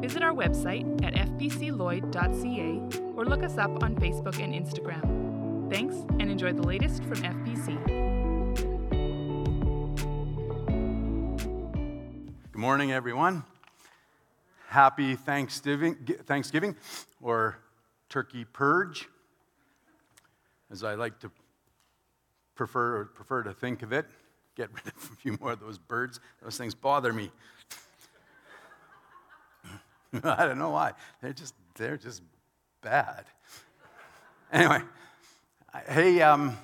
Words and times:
visit 0.00 0.22
our 0.22 0.32
website 0.32 1.04
at 1.04 1.14
fbcloyd.ca 1.14 2.98
or 3.16 3.24
look 3.24 3.42
us 3.42 3.58
up 3.58 3.82
on 3.82 3.96
Facebook 3.96 4.38
and 4.42 4.54
Instagram. 4.54 5.70
Thanks 5.70 5.96
and 6.18 6.30
enjoy 6.30 6.52
the 6.52 6.62
latest 6.62 7.02
from 7.04 7.16
FBC. 7.16 7.76
Good 12.52 12.60
morning, 12.60 12.92
everyone. 12.92 13.44
Happy 14.68 15.16
Thanksgiving, 15.16 15.96
Thanksgiving 16.26 16.76
or 17.20 17.58
Turkey 18.08 18.44
Purge, 18.44 19.08
as 20.70 20.84
I 20.84 20.94
like 20.94 21.18
to 21.20 21.30
prefer, 22.54 23.04
prefer 23.06 23.42
to 23.42 23.52
think 23.52 23.82
of 23.82 23.92
it. 23.92 24.06
Get 24.56 24.70
rid 24.72 24.86
of 24.86 25.10
a 25.12 25.16
few 25.16 25.38
more 25.40 25.52
of 25.52 25.60
those 25.60 25.78
birds. 25.78 26.20
Those 26.42 26.58
things 26.58 26.74
bother 26.74 27.12
me. 27.12 27.30
I 30.24 30.46
don't 30.46 30.58
know 30.58 30.70
why. 30.70 30.92
They're 31.20 31.32
just, 31.32 31.54
they're 31.76 31.96
just 31.96 32.22
bad. 32.82 33.24
Anyway, 34.50 34.80
hey, 35.90 36.22
um, 36.22 36.56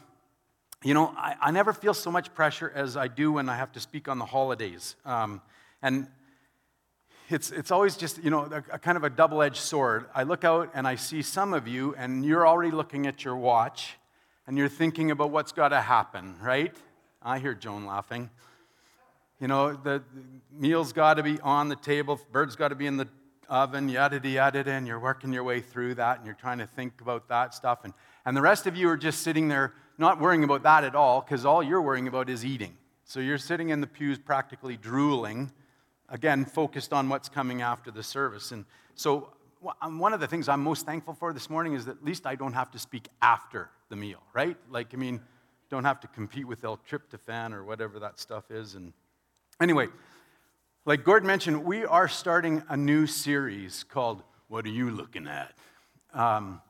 you 0.83 0.95
know, 0.95 1.13
I, 1.19 1.35
I, 1.39 1.51
never 1.51 1.75
feel 1.75 1.93
so 1.93 2.11
much 2.11 2.33
pressure 2.33 2.73
as 2.75 2.97
I 2.97 3.09
do 3.09 3.33
when 3.33 3.51
I 3.51 3.57
have 3.57 3.73
to 3.73 3.81
speak 3.81 4.09
on 4.09 4.19
the 4.19 4.25
holidays. 4.25 4.97
Um, 5.05 5.43
and 5.83 6.07
it's, 7.29 7.51
it's 7.51 7.71
always 7.71 7.99
just, 7.99 8.25
you 8.25 8.31
know, 8.31 8.45
a, 8.45 8.77
a 8.77 8.79
kind 8.79 8.97
of 8.97 9.05
a 9.05 9.11
double 9.11 9.43
edged 9.43 9.59
sword. 9.59 10.07
I 10.15 10.23
look 10.23 10.45
out 10.45 10.71
and 10.73 10.89
I 10.89 10.95
see 10.95 11.21
some 11.21 11.53
of 11.53 11.69
you, 11.69 11.95
and 11.99 12.25
you're 12.25 12.47
already 12.47 12.71
looking 12.71 13.07
at 13.07 13.23
your 13.23 13.37
watch, 13.37 13.97
and 14.47 14.57
you're 14.57 14.69
thinking 14.71 15.11
about 15.11 15.31
what's 15.31 15.53
got 15.53 15.69
to 15.69 15.83
happen, 15.83 16.37
right? 16.41 16.75
I 17.23 17.39
hear 17.39 17.53
Joan 17.53 17.85
laughing. 17.85 18.31
You 19.41 19.49
know, 19.49 19.75
the, 19.75 20.03
the 20.15 20.25
meal's 20.53 20.95
got 20.95 21.15
to 21.15 21.23
be 21.23 21.39
on 21.41 21.69
the 21.69 21.77
table, 21.77 22.19
bird's 22.33 22.57
got 22.57 22.69
to 22.69 22.75
be 22.75 22.87
in 22.87 22.97
the 22.97 23.09
oven, 23.49 23.89
yada, 23.89 24.17
yada, 24.17 24.29
yada, 24.59 24.71
and 24.71 24.87
you're 24.87 25.01
working 25.01 25.33
your 25.33 25.45
way 25.45 25.61
through 25.61 25.95
that 25.97 26.19
and 26.19 26.27
you're 26.27 26.35
trying 26.35 26.59
to 26.59 26.67
think 26.67 27.01
about 27.01 27.29
that 27.29 27.55
stuff. 27.55 27.81
And, 27.85 27.93
and 28.25 28.37
the 28.37 28.43
rest 28.43 28.67
of 28.67 28.77
you 28.77 28.89
are 28.89 28.97
just 28.97 29.23
sitting 29.23 29.49
there 29.49 29.75
not 29.99 30.21
worrying 30.21 30.45
about 30.45 30.63
that 30.63 30.85
at 30.85 30.95
all 30.95 31.21
because 31.21 31.45
all 31.45 31.63
you're 31.63 31.83
worrying 31.83 32.09
about 32.09 32.29
is 32.29 32.45
eating. 32.45 32.77
So 33.05 33.21
you're 33.21 33.39
sitting 33.39 33.69
in 33.69 33.81
the 33.81 33.87
pews 33.87 34.19
practically 34.19 34.77
drooling, 34.77 35.53
again, 36.09 36.45
focused 36.45 36.93
on 36.93 37.09
what's 37.09 37.29
coming 37.29 37.63
after 37.63 37.91
the 37.91 38.03
service. 38.03 38.51
And 38.51 38.65
so 38.95 39.29
um, 39.81 39.99
one 39.99 40.13
of 40.13 40.21
the 40.21 40.27
things 40.27 40.49
I'm 40.49 40.63
most 40.63 40.87
thankful 40.87 41.15
for 41.15 41.33
this 41.33 41.49
morning 41.51 41.75
is 41.75 41.85
that 41.85 41.99
at 41.99 42.05
least 42.05 42.27
I 42.27 42.35
don't 42.35 42.55
have 42.55 42.71
to 42.73 42.79
speak 42.79 43.09
after 43.23 43.71
the 43.89 43.97
meal, 43.97 44.23
right? 44.33 44.57
Like, 44.71 44.95
I 44.95 44.97
mean, 44.97 45.21
don't 45.71 45.85
have 45.85 46.01
to 46.01 46.09
compete 46.09 46.47
with 46.47 46.65
L-tryptophan 46.65 47.53
or 47.53 47.65
whatever 47.65 47.99
that 48.01 48.19
stuff 48.19 48.51
is. 48.51 48.75
And 48.75 48.93
anyway, 49.61 49.89
like 50.87 51.03
Gord 51.03 51.25
mentioned, 51.25 51.65
we 51.65 51.87
are 51.87 52.09
starting 52.09 52.63
a 52.69 52.77
new 52.77 53.07
series 53.07 53.85
called 53.85 54.23
What 54.49 54.67
Are 54.67 54.71
You 54.71 54.91
Looking 54.91 55.27
At? 55.27 55.55
Um, 56.13 56.61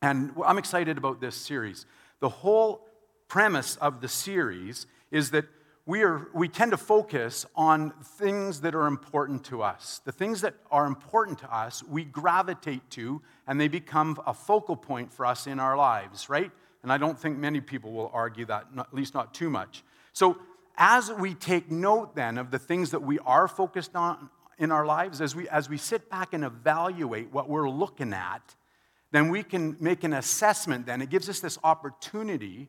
and 0.00 0.32
I'm 0.44 0.58
excited 0.58 0.98
about 0.98 1.20
this 1.20 1.36
series. 1.36 1.86
The 2.18 2.28
whole 2.28 2.88
premise 3.28 3.76
of 3.76 4.00
the 4.00 4.08
series 4.08 4.88
is 5.12 5.30
that 5.30 5.44
we, 5.86 6.02
are, 6.02 6.26
we 6.34 6.48
tend 6.48 6.72
to 6.72 6.76
focus 6.76 7.46
on 7.54 7.92
things 8.02 8.62
that 8.62 8.74
are 8.74 8.88
important 8.88 9.44
to 9.44 9.62
us. 9.62 10.00
The 10.04 10.12
things 10.12 10.40
that 10.40 10.54
are 10.72 10.86
important 10.86 11.38
to 11.40 11.54
us, 11.54 11.84
we 11.84 12.02
gravitate 12.02 12.90
to, 12.90 13.22
and 13.46 13.60
they 13.60 13.68
become 13.68 14.20
a 14.26 14.34
focal 14.34 14.74
point 14.74 15.12
for 15.12 15.24
us 15.24 15.46
in 15.46 15.60
our 15.60 15.76
lives, 15.76 16.28
right? 16.28 16.50
And 16.82 16.92
I 16.92 16.98
don't 16.98 17.18
think 17.18 17.38
many 17.38 17.60
people 17.60 17.92
will 17.92 18.10
argue 18.12 18.44
that, 18.46 18.66
at 18.76 18.92
least 18.92 19.14
not 19.14 19.34
too 19.34 19.50
much. 19.50 19.84
So 20.12 20.36
as 20.76 21.12
we 21.12 21.34
take 21.34 21.70
note 21.70 22.14
then 22.14 22.38
of 22.38 22.50
the 22.50 22.58
things 22.58 22.90
that 22.90 23.02
we 23.02 23.18
are 23.20 23.48
focused 23.48 23.94
on 23.94 24.30
in 24.58 24.70
our 24.70 24.86
lives, 24.86 25.20
as 25.20 25.34
we, 25.34 25.48
as 25.48 25.68
we 25.68 25.76
sit 25.76 26.08
back 26.08 26.32
and 26.34 26.44
evaluate 26.44 27.32
what 27.32 27.48
we're 27.48 27.68
looking 27.68 28.12
at, 28.12 28.54
then 29.10 29.28
we 29.28 29.42
can 29.42 29.76
make 29.80 30.04
an 30.04 30.12
assessment 30.12 30.86
then. 30.86 31.02
It 31.02 31.10
gives 31.10 31.28
us 31.28 31.40
this 31.40 31.58
opportunity 31.62 32.68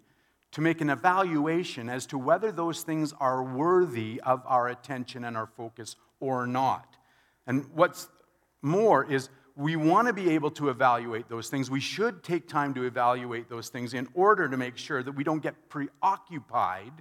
to 0.52 0.62
make 0.62 0.82
an 0.82 0.90
evaluation 0.90 1.90
as 1.90 2.06
to 2.08 2.18
whether 2.18 2.52
those 2.52 2.84
things 2.84 3.14
are 3.20 3.44
worthy 3.44 4.22
of 4.22 4.42
our 4.46 4.68
attention 4.68 5.24
and 5.24 5.36
our 5.36 5.48
focus 5.48 5.96
or 6.20 6.46
not. 6.46 6.96
And 7.48 7.66
what's 7.74 8.08
more 8.62 9.10
is 9.10 9.30
we 9.56 9.76
want 9.76 10.08
to 10.08 10.14
be 10.14 10.32
able 10.32 10.52
to 10.52 10.70
evaluate 10.70 11.30
those 11.30 11.50
things. 11.50 11.70
We 11.70 11.80
should 11.80 12.24
take 12.24 12.48
time 12.48 12.74
to 12.76 12.84
evaluate 12.84 13.50
those 13.50 13.70
things 13.70 13.94
in 13.94 14.08
order 14.14 14.50
to 14.50 14.58
make 14.58 14.78
sure 14.78 15.04
that 15.04 15.12
we 15.12 15.24
don't 15.24 15.42
get 15.42 15.70
preoccupied 15.70 16.92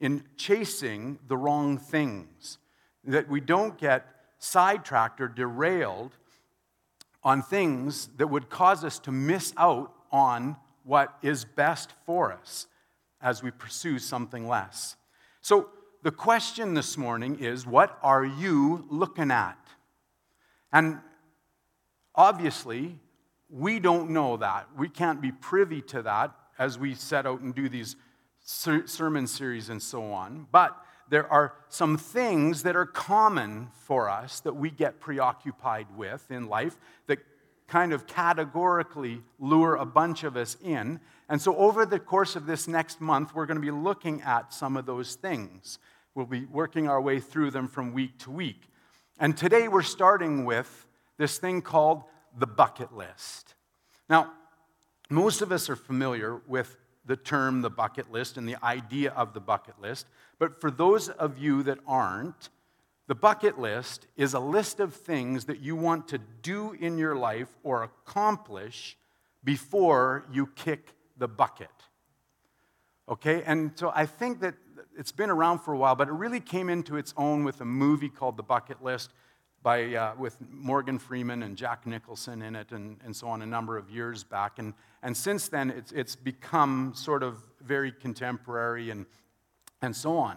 in 0.00 0.24
chasing 0.36 1.18
the 1.28 1.36
wrong 1.36 1.78
things, 1.78 2.58
that 3.04 3.28
we 3.28 3.40
don't 3.40 3.78
get 3.78 4.06
sidetracked 4.38 5.20
or 5.20 5.28
derailed 5.28 6.12
on 7.24 7.42
things 7.42 8.08
that 8.16 8.28
would 8.28 8.48
cause 8.48 8.84
us 8.84 8.98
to 9.00 9.12
miss 9.12 9.52
out 9.56 9.92
on 10.12 10.56
what 10.84 11.18
is 11.22 11.44
best 11.44 11.92
for 12.06 12.32
us 12.32 12.66
as 13.20 13.42
we 13.42 13.50
pursue 13.50 13.98
something 13.98 14.46
less. 14.46 14.96
So, 15.40 15.70
the 16.04 16.12
question 16.12 16.74
this 16.74 16.96
morning 16.96 17.40
is 17.40 17.66
what 17.66 17.98
are 18.02 18.24
you 18.24 18.86
looking 18.88 19.32
at? 19.32 19.58
And 20.72 20.98
obviously, 22.14 23.00
we 23.50 23.80
don't 23.80 24.10
know 24.10 24.36
that. 24.36 24.68
We 24.76 24.88
can't 24.88 25.20
be 25.20 25.32
privy 25.32 25.82
to 25.82 26.02
that 26.02 26.34
as 26.58 26.78
we 26.78 26.94
set 26.94 27.26
out 27.26 27.40
and 27.40 27.54
do 27.54 27.68
these 27.68 27.96
sermon 28.48 29.26
series 29.26 29.68
and 29.68 29.82
so 29.82 30.10
on. 30.12 30.46
But 30.50 30.74
there 31.10 31.30
are 31.30 31.54
some 31.68 31.98
things 31.98 32.62
that 32.62 32.76
are 32.76 32.86
common 32.86 33.68
for 33.72 34.08
us 34.08 34.40
that 34.40 34.56
we 34.56 34.70
get 34.70 35.00
preoccupied 35.00 35.86
with 35.96 36.30
in 36.30 36.48
life 36.48 36.78
that 37.06 37.18
kind 37.66 37.92
of 37.92 38.06
categorically 38.06 39.20
lure 39.38 39.76
a 39.76 39.84
bunch 39.84 40.24
of 40.24 40.36
us 40.36 40.56
in. 40.62 41.00
And 41.28 41.40
so, 41.40 41.54
over 41.56 41.84
the 41.84 41.98
course 41.98 42.36
of 42.36 42.46
this 42.46 42.66
next 42.66 43.00
month, 43.00 43.34
we're 43.34 43.44
going 43.44 43.60
to 43.60 43.62
be 43.62 43.70
looking 43.70 44.22
at 44.22 44.54
some 44.54 44.76
of 44.76 44.86
those 44.86 45.14
things. 45.14 45.78
We'll 46.14 46.26
be 46.26 46.46
working 46.46 46.88
our 46.88 47.00
way 47.00 47.20
through 47.20 47.50
them 47.50 47.68
from 47.68 47.92
week 47.92 48.18
to 48.20 48.30
week. 48.30 48.70
And 49.20 49.36
today, 49.36 49.68
we're 49.68 49.82
starting 49.82 50.46
with 50.46 50.86
this 51.18 51.36
thing 51.36 51.60
called 51.60 52.04
the 52.36 52.46
bucket 52.46 52.94
list. 52.94 53.54
Now, 54.08 54.32
most 55.10 55.42
of 55.42 55.52
us 55.52 55.68
are 55.68 55.76
familiar 55.76 56.40
with 56.46 56.76
the 57.08 57.16
term 57.16 57.62
the 57.62 57.70
bucket 57.70 58.12
list 58.12 58.36
and 58.36 58.46
the 58.46 58.62
idea 58.62 59.10
of 59.12 59.32
the 59.32 59.40
bucket 59.40 59.80
list. 59.80 60.06
But 60.38 60.60
for 60.60 60.70
those 60.70 61.08
of 61.08 61.38
you 61.38 61.62
that 61.64 61.78
aren't, 61.86 62.50
the 63.08 63.14
bucket 63.14 63.58
list 63.58 64.06
is 64.16 64.34
a 64.34 64.40
list 64.40 64.78
of 64.78 64.94
things 64.94 65.46
that 65.46 65.60
you 65.60 65.74
want 65.74 66.06
to 66.08 66.18
do 66.42 66.72
in 66.72 66.98
your 66.98 67.16
life 67.16 67.48
or 67.64 67.82
accomplish 67.82 68.98
before 69.42 70.26
you 70.30 70.48
kick 70.54 70.92
the 71.16 71.26
bucket. 71.26 71.70
Okay? 73.08 73.42
And 73.44 73.72
so 73.74 73.90
I 73.94 74.04
think 74.04 74.40
that 74.40 74.54
it's 74.96 75.12
been 75.12 75.30
around 75.30 75.60
for 75.60 75.72
a 75.72 75.78
while, 75.78 75.94
but 75.94 76.08
it 76.08 76.12
really 76.12 76.40
came 76.40 76.68
into 76.68 76.98
its 76.98 77.14
own 77.16 77.42
with 77.42 77.62
a 77.62 77.64
movie 77.64 78.10
called 78.10 78.36
The 78.36 78.42
Bucket 78.42 78.84
List 78.84 79.10
by, 79.62 79.94
uh, 79.94 80.14
with 80.18 80.36
Morgan 80.50 80.98
Freeman 80.98 81.42
and 81.42 81.56
Jack 81.56 81.86
Nicholson 81.86 82.42
in 82.42 82.54
it 82.54 82.72
and, 82.72 82.98
and 83.02 83.16
so 83.16 83.28
on 83.28 83.40
a 83.40 83.46
number 83.46 83.78
of 83.78 83.88
years 83.88 84.24
back. 84.24 84.58
And, 84.58 84.74
and 85.02 85.16
since 85.16 85.48
then, 85.48 85.70
it's, 85.70 85.92
it's 85.92 86.16
become 86.16 86.92
sort 86.94 87.22
of 87.22 87.40
very 87.60 87.92
contemporary 87.92 88.90
and, 88.90 89.06
and 89.80 89.94
so 89.94 90.16
on. 90.18 90.36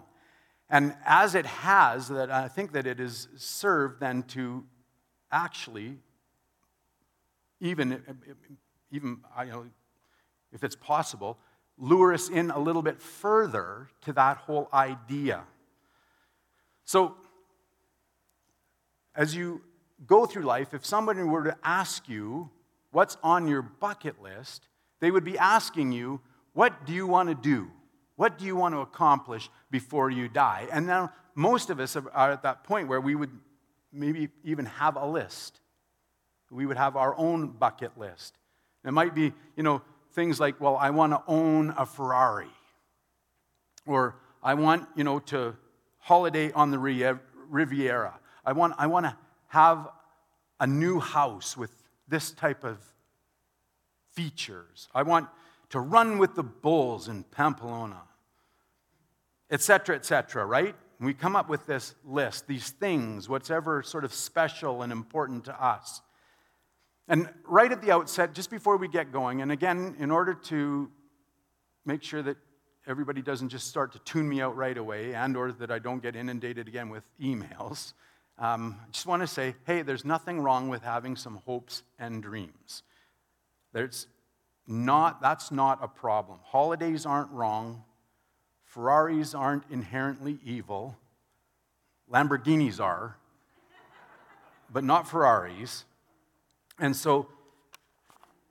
And 0.70 0.94
as 1.04 1.34
it 1.34 1.46
has, 1.46 2.08
that 2.08 2.30
I 2.30 2.48
think 2.48 2.72
that 2.72 2.86
it 2.86 2.98
has 2.98 3.28
served 3.36 4.00
then 4.00 4.22
to 4.24 4.64
actually, 5.30 5.98
even, 7.60 8.02
even 8.90 9.18
you 9.44 9.50
know, 9.50 9.66
if 10.52 10.62
it's 10.62 10.76
possible, 10.76 11.38
lure 11.76 12.14
us 12.14 12.28
in 12.28 12.50
a 12.50 12.58
little 12.58 12.82
bit 12.82 13.00
further 13.00 13.88
to 14.02 14.12
that 14.12 14.36
whole 14.36 14.68
idea. 14.72 15.42
So 16.84 17.16
as 19.14 19.34
you 19.34 19.62
go 20.06 20.26
through 20.26 20.42
life, 20.44 20.74
if 20.74 20.86
somebody 20.86 21.22
were 21.22 21.44
to 21.44 21.56
ask 21.62 22.08
you 22.08 22.50
what's 22.92 23.16
on 23.22 23.48
your 23.48 23.62
bucket 23.62 24.22
list, 24.22 24.68
they 25.00 25.10
would 25.10 25.24
be 25.24 25.36
asking 25.36 25.92
you, 25.92 26.20
What 26.52 26.86
do 26.86 26.92
you 26.92 27.06
want 27.06 27.28
to 27.28 27.34
do? 27.34 27.70
What 28.16 28.38
do 28.38 28.44
you 28.44 28.54
want 28.54 28.74
to 28.74 28.80
accomplish 28.80 29.50
before 29.70 30.10
you 30.10 30.28
die? 30.28 30.68
And 30.70 30.86
now 30.86 31.12
most 31.34 31.70
of 31.70 31.80
us 31.80 31.96
are 31.96 32.30
at 32.30 32.42
that 32.42 32.62
point 32.62 32.88
where 32.88 33.00
we 33.00 33.14
would 33.14 33.30
maybe 33.92 34.28
even 34.44 34.66
have 34.66 34.96
a 34.96 35.06
list. 35.06 35.60
We 36.50 36.66
would 36.66 36.76
have 36.76 36.96
our 36.96 37.16
own 37.16 37.48
bucket 37.48 37.98
list. 37.98 38.36
It 38.84 38.92
might 38.92 39.14
be, 39.14 39.32
you 39.56 39.62
know, 39.62 39.82
things 40.12 40.38
like, 40.38 40.60
well, 40.60 40.76
I 40.76 40.90
want 40.90 41.12
to 41.12 41.22
own 41.26 41.74
a 41.76 41.86
Ferrari. 41.86 42.50
Or 43.86 44.16
I 44.42 44.54
want, 44.54 44.86
you 44.94 45.04
know, 45.04 45.18
to 45.18 45.56
holiday 45.98 46.52
on 46.52 46.70
the 46.70 46.78
Riviera. 46.78 48.18
I 48.44 48.52
want, 48.52 48.74
I 48.76 48.86
want 48.86 49.06
to 49.06 49.16
have 49.48 49.88
a 50.60 50.66
new 50.66 51.00
house 51.00 51.56
with 51.56 51.81
this 52.08 52.30
type 52.32 52.64
of 52.64 52.78
features. 54.12 54.88
I 54.94 55.02
want 55.02 55.28
to 55.70 55.80
run 55.80 56.18
with 56.18 56.34
the 56.34 56.42
bulls 56.42 57.08
in 57.08 57.24
Pamplona, 57.24 58.02
etc., 59.50 59.96
etc., 59.96 60.44
right? 60.44 60.74
we 61.02 61.14
come 61.14 61.34
up 61.34 61.48
with 61.48 61.66
this 61.66 61.94
list, 62.04 62.46
these 62.46 62.70
things, 62.70 63.28
whatever 63.28 63.82
sort 63.82 64.04
of 64.04 64.14
special 64.14 64.82
and 64.82 64.92
important 64.92 65.44
to 65.46 65.64
us. 65.64 66.00
And 67.08 67.28
right 67.44 67.70
at 67.70 67.82
the 67.82 67.90
outset, 67.90 68.34
just 68.34 68.50
before 68.50 68.76
we 68.76 68.88
get 68.88 69.12
going, 69.12 69.42
and 69.42 69.50
again, 69.50 69.96
in 69.98 70.10
order 70.10 70.34
to 70.34 70.90
make 71.84 72.02
sure 72.02 72.22
that 72.22 72.36
everybody 72.86 73.20
doesn't 73.20 73.48
just 73.48 73.66
start 73.66 73.92
to 73.92 73.98
tune 74.00 74.28
me 74.28 74.40
out 74.40 74.56
right 74.56 74.78
away 74.78 75.14
and 75.14 75.36
or 75.36 75.50
that 75.52 75.70
I 75.70 75.80
don't 75.80 76.00
get 76.00 76.14
inundated 76.14 76.68
again 76.68 76.88
with 76.88 77.02
emails, 77.20 77.94
um, 78.38 78.76
I 78.82 78.90
just 78.90 79.06
want 79.06 79.22
to 79.22 79.26
say, 79.26 79.54
hey, 79.66 79.82
there's 79.82 80.04
nothing 80.04 80.40
wrong 80.40 80.68
with 80.68 80.82
having 80.82 81.16
some 81.16 81.36
hopes 81.44 81.82
and 81.98 82.22
dreams. 82.22 82.82
There's 83.72 84.06
not, 84.66 85.20
that's 85.20 85.50
not 85.50 85.78
a 85.82 85.88
problem. 85.88 86.38
Holidays 86.42 87.06
aren't 87.06 87.30
wrong. 87.30 87.84
Ferraris 88.64 89.34
aren't 89.34 89.64
inherently 89.70 90.38
evil. 90.44 90.96
Lamborghinis 92.10 92.80
are, 92.80 93.16
but 94.72 94.84
not 94.84 95.08
Ferraris. 95.08 95.84
And 96.78 96.96
so 96.96 97.28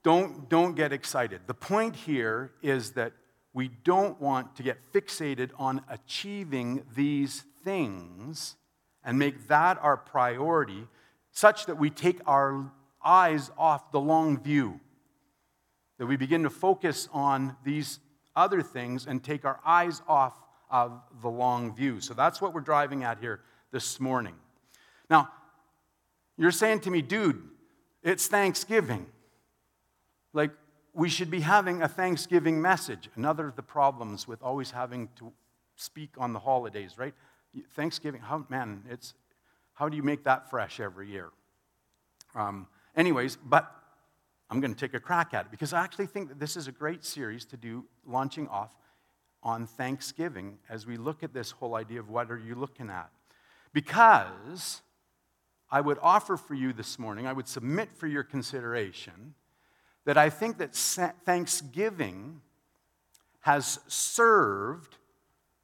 don't, 0.02 0.48
don't 0.48 0.74
get 0.74 0.92
excited. 0.92 1.42
The 1.46 1.54
point 1.54 1.94
here 1.96 2.52
is 2.62 2.92
that 2.92 3.12
we 3.52 3.68
don't 3.68 4.20
want 4.20 4.56
to 4.56 4.62
get 4.62 4.78
fixated 4.92 5.50
on 5.58 5.82
achieving 5.88 6.84
these 6.94 7.44
things 7.64 8.56
and 9.04 9.18
make 9.18 9.48
that 9.48 9.78
our 9.82 9.96
priority 9.96 10.86
such 11.32 11.66
that 11.66 11.78
we 11.78 11.90
take 11.90 12.20
our 12.26 12.70
eyes 13.04 13.50
off 13.56 13.90
the 13.90 14.00
long 14.00 14.38
view, 14.38 14.78
that 15.98 16.06
we 16.06 16.16
begin 16.16 16.42
to 16.42 16.50
focus 16.50 17.08
on 17.12 17.56
these 17.64 17.98
other 18.36 18.62
things 18.62 19.06
and 19.06 19.22
take 19.22 19.44
our 19.44 19.60
eyes 19.64 20.02
off 20.06 20.34
of 20.70 21.00
the 21.20 21.28
long 21.28 21.74
view. 21.74 22.00
So 22.00 22.14
that's 22.14 22.40
what 22.40 22.54
we're 22.54 22.60
driving 22.60 23.04
at 23.04 23.18
here 23.18 23.40
this 23.72 24.00
morning. 24.00 24.34
Now, 25.10 25.30
you're 26.36 26.50
saying 26.50 26.80
to 26.80 26.90
me, 26.90 27.02
dude, 27.02 27.42
it's 28.02 28.26
Thanksgiving. 28.26 29.06
Like, 30.32 30.50
we 30.94 31.08
should 31.08 31.30
be 31.30 31.40
having 31.40 31.82
a 31.82 31.88
Thanksgiving 31.88 32.60
message. 32.60 33.08
Another 33.16 33.48
of 33.48 33.56
the 33.56 33.62
problems 33.62 34.28
with 34.28 34.42
always 34.42 34.70
having 34.70 35.08
to 35.16 35.32
speak 35.76 36.10
on 36.18 36.32
the 36.32 36.38
holidays, 36.38 36.98
right? 36.98 37.14
Thanksgiving, 37.74 38.20
how, 38.20 38.46
man, 38.48 38.84
it's, 38.88 39.14
how 39.74 39.88
do 39.88 39.96
you 39.96 40.02
make 40.02 40.24
that 40.24 40.50
fresh 40.50 40.80
every 40.80 41.08
year? 41.10 41.30
Um, 42.34 42.66
anyways, 42.96 43.36
but 43.36 43.70
I'm 44.50 44.60
going 44.60 44.74
to 44.74 44.78
take 44.78 44.94
a 44.94 45.00
crack 45.00 45.34
at 45.34 45.46
it 45.46 45.50
because 45.50 45.72
I 45.72 45.82
actually 45.82 46.06
think 46.06 46.28
that 46.28 46.38
this 46.38 46.56
is 46.56 46.68
a 46.68 46.72
great 46.72 47.04
series 47.04 47.44
to 47.46 47.56
do 47.56 47.84
launching 48.06 48.48
off 48.48 48.76
on 49.42 49.66
Thanksgiving 49.66 50.58
as 50.68 50.86
we 50.86 50.96
look 50.96 51.22
at 51.22 51.32
this 51.34 51.50
whole 51.50 51.74
idea 51.74 52.00
of 52.00 52.08
what 52.08 52.30
are 52.30 52.38
you 52.38 52.54
looking 52.54 52.90
at. 52.90 53.10
Because 53.72 54.82
I 55.70 55.80
would 55.80 55.98
offer 56.02 56.36
for 56.36 56.54
you 56.54 56.72
this 56.72 56.98
morning, 56.98 57.26
I 57.26 57.32
would 57.32 57.48
submit 57.48 57.90
for 57.92 58.06
your 58.06 58.22
consideration 58.22 59.34
that 60.04 60.18
I 60.18 60.30
think 60.30 60.58
that 60.58 60.74
Thanksgiving 60.74 62.40
has 63.40 63.78
served 63.88 64.98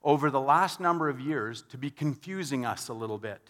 over 0.02 0.30
the 0.30 0.40
last 0.40 0.80
number 0.80 1.08
of 1.08 1.20
years 1.20 1.64
to 1.70 1.78
be 1.78 1.90
confusing 1.90 2.64
us 2.64 2.88
a 2.88 2.94
little 2.94 3.18
bit 3.18 3.40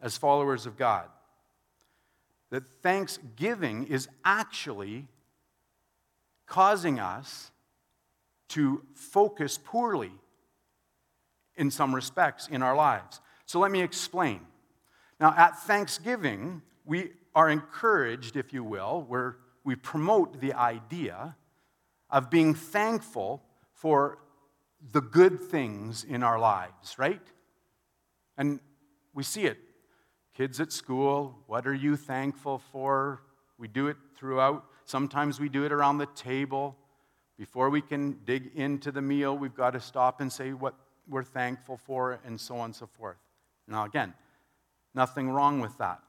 as 0.00 0.16
followers 0.16 0.66
of 0.66 0.76
God. 0.76 1.06
That 2.50 2.64
Thanksgiving 2.82 3.86
is 3.86 4.08
actually 4.24 5.06
causing 6.46 6.98
us 6.98 7.50
to 8.48 8.82
focus 8.94 9.58
poorly 9.62 10.12
in 11.56 11.70
some 11.70 11.94
respects 11.94 12.48
in 12.48 12.62
our 12.62 12.76
lives. 12.76 13.20
So 13.46 13.58
let 13.58 13.70
me 13.70 13.80
explain. 13.80 14.40
Now, 15.18 15.34
at 15.36 15.58
Thanksgiving, 15.60 16.62
we 16.84 17.12
are 17.34 17.48
encouraged, 17.48 18.36
if 18.36 18.52
you 18.52 18.64
will, 18.64 19.04
where 19.08 19.36
we 19.64 19.76
promote 19.76 20.40
the 20.40 20.52
idea 20.52 21.36
of 22.10 22.28
being 22.28 22.54
thankful 22.54 23.42
for 23.72 24.18
the 24.90 25.00
good 25.00 25.40
things 25.40 26.04
in 26.04 26.22
our 26.22 26.38
lives, 26.38 26.98
right? 26.98 27.22
And 28.36 28.60
we 29.14 29.22
see 29.22 29.44
it. 29.44 29.58
Kids 30.34 30.60
at 30.60 30.72
school, 30.72 31.38
what 31.46 31.66
are 31.66 31.74
you 31.74 31.96
thankful 31.96 32.58
for? 32.72 33.22
We 33.58 33.68
do 33.68 33.88
it 33.88 33.96
throughout. 34.16 34.64
Sometimes 34.86 35.38
we 35.38 35.48
do 35.48 35.64
it 35.64 35.72
around 35.72 35.98
the 35.98 36.08
table. 36.14 36.76
Before 37.38 37.70
we 37.70 37.80
can 37.80 38.18
dig 38.24 38.50
into 38.54 38.90
the 38.90 39.02
meal, 39.02 39.36
we've 39.36 39.54
got 39.54 39.70
to 39.70 39.80
stop 39.80 40.20
and 40.20 40.32
say 40.32 40.52
what 40.52 40.74
we're 41.08 41.22
thankful 41.22 41.76
for, 41.76 42.20
and 42.24 42.40
so 42.40 42.56
on 42.56 42.66
and 42.66 42.74
so 42.74 42.86
forth. 42.86 43.16
Now, 43.68 43.84
again, 43.84 44.14
nothing 44.94 45.30
wrong 45.30 45.60
with 45.60 45.76
that. 45.78 46.00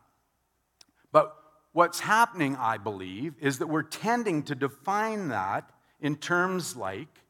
But 1.11 1.35
what's 1.73 1.99
happening, 1.99 2.55
I 2.55 2.77
believe, 2.77 3.35
is 3.41 3.59
that 3.59 3.67
we're 3.67 3.83
tending 3.83 4.43
to 4.43 4.55
define 4.55 5.29
that 5.29 5.69
in 5.99 6.15
terms 6.15 6.75
like 6.75 7.22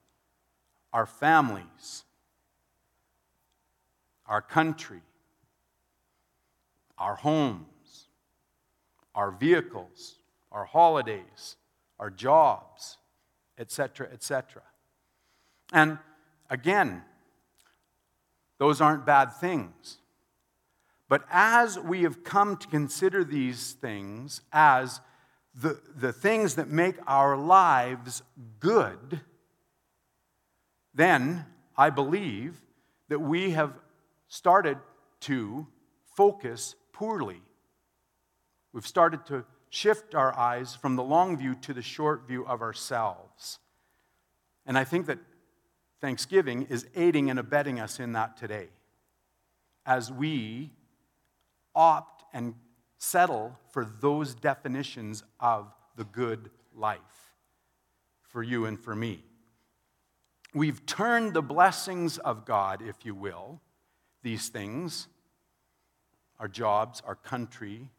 our 0.93 1.05
families, 1.05 2.03
our 4.27 4.41
country, 4.41 5.01
our 6.97 7.15
homes, 7.15 8.07
our 9.15 9.31
vehicles, 9.31 10.15
our 10.51 10.65
holidays, 10.65 11.57
our 11.99 12.09
jobs, 12.09 12.97
etc., 13.57 14.07
etc. 14.13 14.61
And 15.71 15.97
again, 16.49 17.03
those 18.59 18.79
aren't 18.79 19.05
bad 19.05 19.33
things. 19.33 19.97
But 21.09 21.25
as 21.29 21.77
we 21.77 22.03
have 22.03 22.23
come 22.23 22.57
to 22.57 22.67
consider 22.67 23.23
these 23.23 23.73
things 23.73 24.41
as 24.51 25.01
the, 25.53 25.79
the 25.95 26.13
things 26.13 26.55
that 26.55 26.69
make 26.69 26.95
our 27.05 27.37
lives 27.37 28.23
good, 28.59 29.21
then 30.93 31.45
I 31.77 31.89
believe 31.89 32.61
that 33.09 33.19
we 33.19 33.51
have 33.51 33.73
started 34.27 34.77
to 35.21 35.67
focus 36.15 36.75
poorly. 36.91 37.41
We've 38.71 38.87
started 38.87 39.25
to 39.27 39.45
shift 39.69 40.13
our 40.13 40.37
eyes 40.37 40.75
from 40.75 40.95
the 40.95 41.03
long 41.03 41.37
view 41.37 41.55
to 41.55 41.73
the 41.73 41.81
short 41.81 42.27
view 42.27 42.45
of 42.45 42.61
ourselves. 42.61 43.59
And 44.65 44.77
I 44.77 44.83
think 44.83 45.07
that 45.07 45.19
Thanksgiving 45.99 46.67
is 46.69 46.87
aiding 46.95 47.29
and 47.29 47.39
abetting 47.39 47.79
us 47.79 47.99
in 47.99 48.13
that 48.13 48.37
today 48.37 48.67
as 49.85 50.11
we 50.11 50.71
opt 51.75 52.23
and 52.33 52.55
settle 52.97 53.57
for 53.71 53.85
those 53.85 54.33
definitions 54.33 55.23
of 55.39 55.73
the 55.95 56.03
good 56.03 56.49
life 56.75 56.99
for 58.21 58.43
you 58.43 58.65
and 58.65 58.79
for 58.79 58.95
me. 58.95 59.23
We've 60.53 60.85
turned 60.85 61.33
the 61.33 61.41
blessings 61.41 62.17
of 62.19 62.45
God, 62.45 62.81
if 62.81 63.05
you 63.05 63.15
will, 63.15 63.59
these 64.21 64.49
things 64.49 65.07
our 66.39 66.47
jobs, 66.47 67.01
our 67.05 67.15
country, 67.15 67.89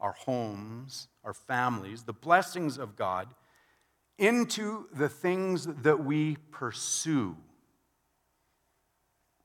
our 0.00 0.12
homes, 0.12 1.06
our 1.22 1.34
families, 1.34 2.02
the 2.02 2.12
blessings 2.12 2.76
of 2.76 2.96
God 2.96 3.28
into 4.18 4.88
the 4.92 5.08
things 5.08 5.66
that 5.82 6.04
we 6.04 6.36
pursue 6.50 7.36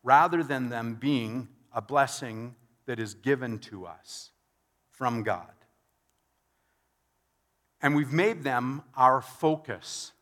rather 0.03 0.43
than 0.43 0.69
them 0.69 0.95
being 0.95 1.47
a 1.73 1.81
blessing 1.81 2.55
that 2.85 2.99
is 2.99 3.13
given 3.13 3.59
to 3.59 3.85
us 3.85 4.31
from 4.89 5.21
God. 5.21 5.53
And 7.81 7.95
we've 7.95 8.13
made 8.13 8.43
them 8.43 8.81
our 8.95 9.21
focus, 9.21 10.13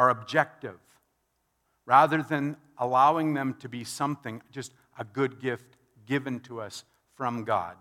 our 0.00 0.08
objective, 0.08 0.78
rather 1.84 2.22
than 2.22 2.56
allowing 2.78 3.34
them 3.34 3.52
to 3.52 3.68
be 3.68 3.84
something, 3.84 4.40
just 4.50 4.72
a 4.98 5.04
good 5.04 5.38
gift 5.38 5.76
given 6.06 6.40
to 6.40 6.58
us 6.58 6.84
from 7.14 7.44
God 7.44 7.76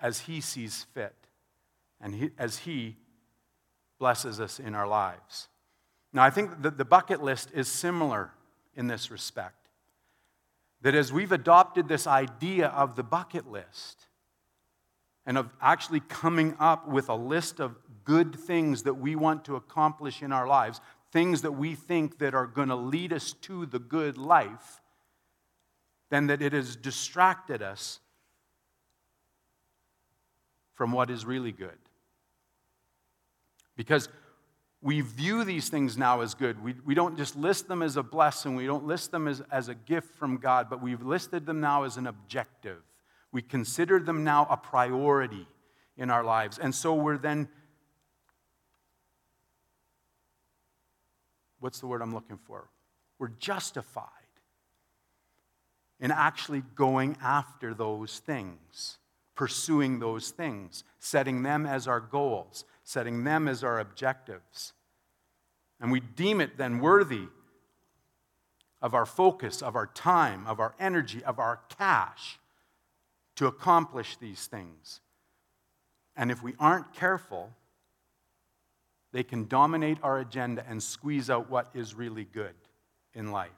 as 0.00 0.22
He 0.22 0.40
sees 0.40 0.86
fit 0.92 1.14
and 2.00 2.16
he, 2.16 2.30
as 2.36 2.58
He 2.58 2.96
blesses 4.00 4.40
us 4.40 4.58
in 4.58 4.74
our 4.74 4.88
lives. 4.88 5.46
Now, 6.12 6.24
I 6.24 6.30
think 6.30 6.62
that 6.62 6.78
the 6.78 6.84
bucket 6.84 7.22
list 7.22 7.52
is 7.54 7.68
similar 7.68 8.32
in 8.74 8.88
this 8.88 9.08
respect. 9.08 9.68
That 10.80 10.96
as 10.96 11.12
we've 11.12 11.30
adopted 11.30 11.86
this 11.86 12.08
idea 12.08 12.70
of 12.70 12.96
the 12.96 13.04
bucket 13.04 13.48
list 13.48 14.08
and 15.24 15.38
of 15.38 15.48
actually 15.60 16.00
coming 16.00 16.56
up 16.58 16.88
with 16.88 17.08
a 17.08 17.14
list 17.14 17.60
of 17.60 17.76
good 18.02 18.34
things 18.34 18.82
that 18.82 18.94
we 18.94 19.14
want 19.14 19.44
to 19.44 19.54
accomplish 19.54 20.22
in 20.22 20.32
our 20.32 20.48
lives, 20.48 20.80
things 21.12 21.42
that 21.42 21.52
we 21.52 21.74
think 21.74 22.18
that 22.18 22.34
are 22.34 22.46
going 22.46 22.68
to 22.68 22.76
lead 22.76 23.12
us 23.12 23.34
to 23.42 23.66
the 23.66 23.78
good 23.78 24.18
life, 24.18 24.80
than 26.10 26.26
that 26.26 26.42
it 26.42 26.52
has 26.52 26.76
distracted 26.76 27.62
us 27.62 28.00
from 30.74 30.92
what 30.92 31.10
is 31.10 31.24
really 31.24 31.52
good. 31.52 31.78
Because 33.76 34.08
we 34.82 35.00
view 35.00 35.44
these 35.44 35.68
things 35.68 35.96
now 35.96 36.20
as 36.20 36.34
good. 36.34 36.62
We, 36.62 36.74
we 36.84 36.94
don't 36.94 37.16
just 37.16 37.36
list 37.36 37.68
them 37.68 37.82
as 37.82 37.96
a 37.96 38.02
blessing, 38.02 38.56
we 38.56 38.66
don't 38.66 38.84
list 38.84 39.10
them 39.10 39.28
as, 39.28 39.40
as 39.50 39.68
a 39.68 39.74
gift 39.74 40.14
from 40.16 40.36
God, 40.36 40.68
but 40.68 40.82
we've 40.82 41.02
listed 41.02 41.46
them 41.46 41.60
now 41.60 41.84
as 41.84 41.96
an 41.96 42.06
objective. 42.06 42.82
We 43.30 43.40
consider 43.40 43.98
them 43.98 44.24
now 44.24 44.46
a 44.50 44.56
priority 44.56 45.46
in 45.96 46.10
our 46.10 46.24
lives. 46.24 46.58
And 46.58 46.74
so 46.74 46.94
we're 46.94 47.16
then, 47.16 47.48
what's 51.62 51.80
the 51.80 51.86
word 51.86 52.02
I'm 52.02 52.14
looking 52.14 52.38
for? 52.38 52.68
We're 53.18 53.28
justified 53.28 54.08
in 56.00 56.10
actually 56.10 56.62
going 56.74 57.16
after 57.22 57.72
those 57.72 58.18
things, 58.18 58.98
pursuing 59.34 60.00
those 60.00 60.30
things, 60.30 60.84
setting 60.98 61.42
them 61.42 61.64
as 61.64 61.88
our 61.88 62.00
goals 62.00 62.64
setting 62.84 63.24
them 63.24 63.48
as 63.48 63.62
our 63.64 63.78
objectives. 63.78 64.72
And 65.80 65.90
we 65.90 66.00
deem 66.00 66.40
it 66.40 66.56
then 66.56 66.78
worthy 66.78 67.28
of 68.80 68.94
our 68.94 69.06
focus, 69.06 69.62
of 69.62 69.76
our 69.76 69.86
time, 69.86 70.46
of 70.46 70.60
our 70.60 70.74
energy, 70.78 71.22
of 71.24 71.38
our 71.38 71.60
cash 71.78 72.38
to 73.36 73.46
accomplish 73.46 74.16
these 74.16 74.46
things. 74.46 75.00
And 76.16 76.30
if 76.30 76.42
we 76.42 76.54
aren't 76.58 76.92
careful, 76.92 77.52
they 79.12 79.22
can 79.22 79.46
dominate 79.46 79.98
our 80.02 80.18
agenda 80.18 80.64
and 80.68 80.82
squeeze 80.82 81.28
out 81.28 81.50
what 81.50 81.70
is 81.74 81.94
really 81.94 82.24
good 82.24 82.54
in 83.14 83.30
life. 83.30 83.50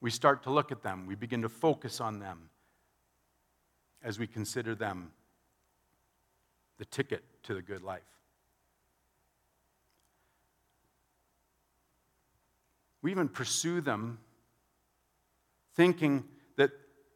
We 0.00 0.10
start 0.10 0.42
to 0.44 0.50
look 0.50 0.70
at 0.70 0.82
them, 0.82 1.06
we 1.06 1.14
begin 1.14 1.42
to 1.42 1.48
focus 1.48 2.00
on 2.00 2.20
them 2.20 2.50
as 4.02 4.18
we 4.18 4.26
consider 4.26 4.74
them 4.74 5.12
the 6.78 6.84
ticket 6.86 7.22
to 7.42 7.54
the 7.54 7.62
good 7.62 7.82
life. 7.82 8.00
We 13.02 13.10
even 13.10 13.28
pursue 13.28 13.80
them 13.80 14.18
thinking 15.74 16.24
that 16.56 16.70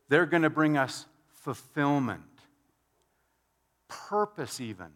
they're 0.09 0.27
going 0.27 0.43
to 0.43 0.51
bring 0.51 0.79
us 0.79 1.07
fulfillment, 1.33 2.23
purpose, 3.89 4.61
even. 4.61 4.89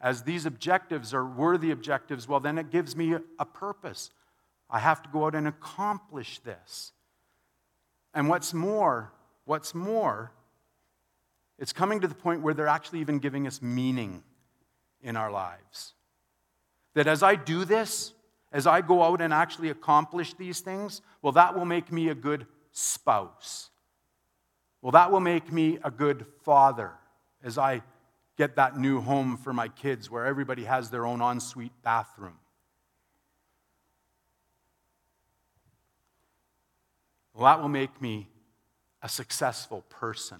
As 0.00 0.22
these 0.22 0.46
objectives 0.46 1.14
are 1.14 1.24
worthy 1.24 1.70
objectives, 1.70 2.28
well, 2.28 2.40
then 2.40 2.58
it 2.58 2.70
gives 2.70 2.94
me 2.94 3.14
a 3.38 3.44
purpose. 3.44 4.10
I 4.68 4.78
have 4.78 5.02
to 5.02 5.08
go 5.08 5.26
out 5.26 5.34
and 5.34 5.48
accomplish 5.48 6.38
this. 6.40 6.92
And 8.12 8.28
what's 8.28 8.52
more, 8.52 9.12
what's 9.44 9.74
more, 9.74 10.32
it's 11.58 11.72
coming 11.72 12.00
to 12.00 12.08
the 12.08 12.14
point 12.14 12.42
where 12.42 12.54
they're 12.54 12.66
actually 12.66 13.00
even 13.00 13.18
giving 13.18 13.46
us 13.46 13.62
meaning 13.62 14.22
in 15.02 15.16
our 15.16 15.30
lives. 15.30 15.94
That 16.94 17.06
as 17.06 17.22
I 17.22 17.34
do 17.34 17.64
this, 17.64 18.12
as 18.52 18.66
I 18.66 18.80
go 18.80 19.02
out 19.02 19.20
and 19.20 19.32
actually 19.32 19.70
accomplish 19.70 20.34
these 20.34 20.60
things, 20.60 21.00
well, 21.22 21.32
that 21.32 21.56
will 21.56 21.64
make 21.64 21.92
me 21.92 22.08
a 22.08 22.14
good 22.14 22.46
spouse. 22.72 23.70
Well, 24.82 24.92
that 24.92 25.10
will 25.10 25.20
make 25.20 25.52
me 25.52 25.78
a 25.82 25.90
good 25.90 26.26
father 26.42 26.92
as 27.42 27.58
I 27.58 27.82
get 28.36 28.56
that 28.56 28.78
new 28.78 29.00
home 29.00 29.36
for 29.36 29.52
my 29.52 29.68
kids 29.68 30.10
where 30.10 30.26
everybody 30.26 30.64
has 30.64 30.90
their 30.90 31.06
own 31.06 31.20
ensuite 31.20 31.72
bathroom. 31.82 32.38
Well, 37.34 37.44
that 37.44 37.60
will 37.60 37.68
make 37.68 38.00
me 38.00 38.28
a 39.02 39.08
successful 39.08 39.82
person 39.90 40.38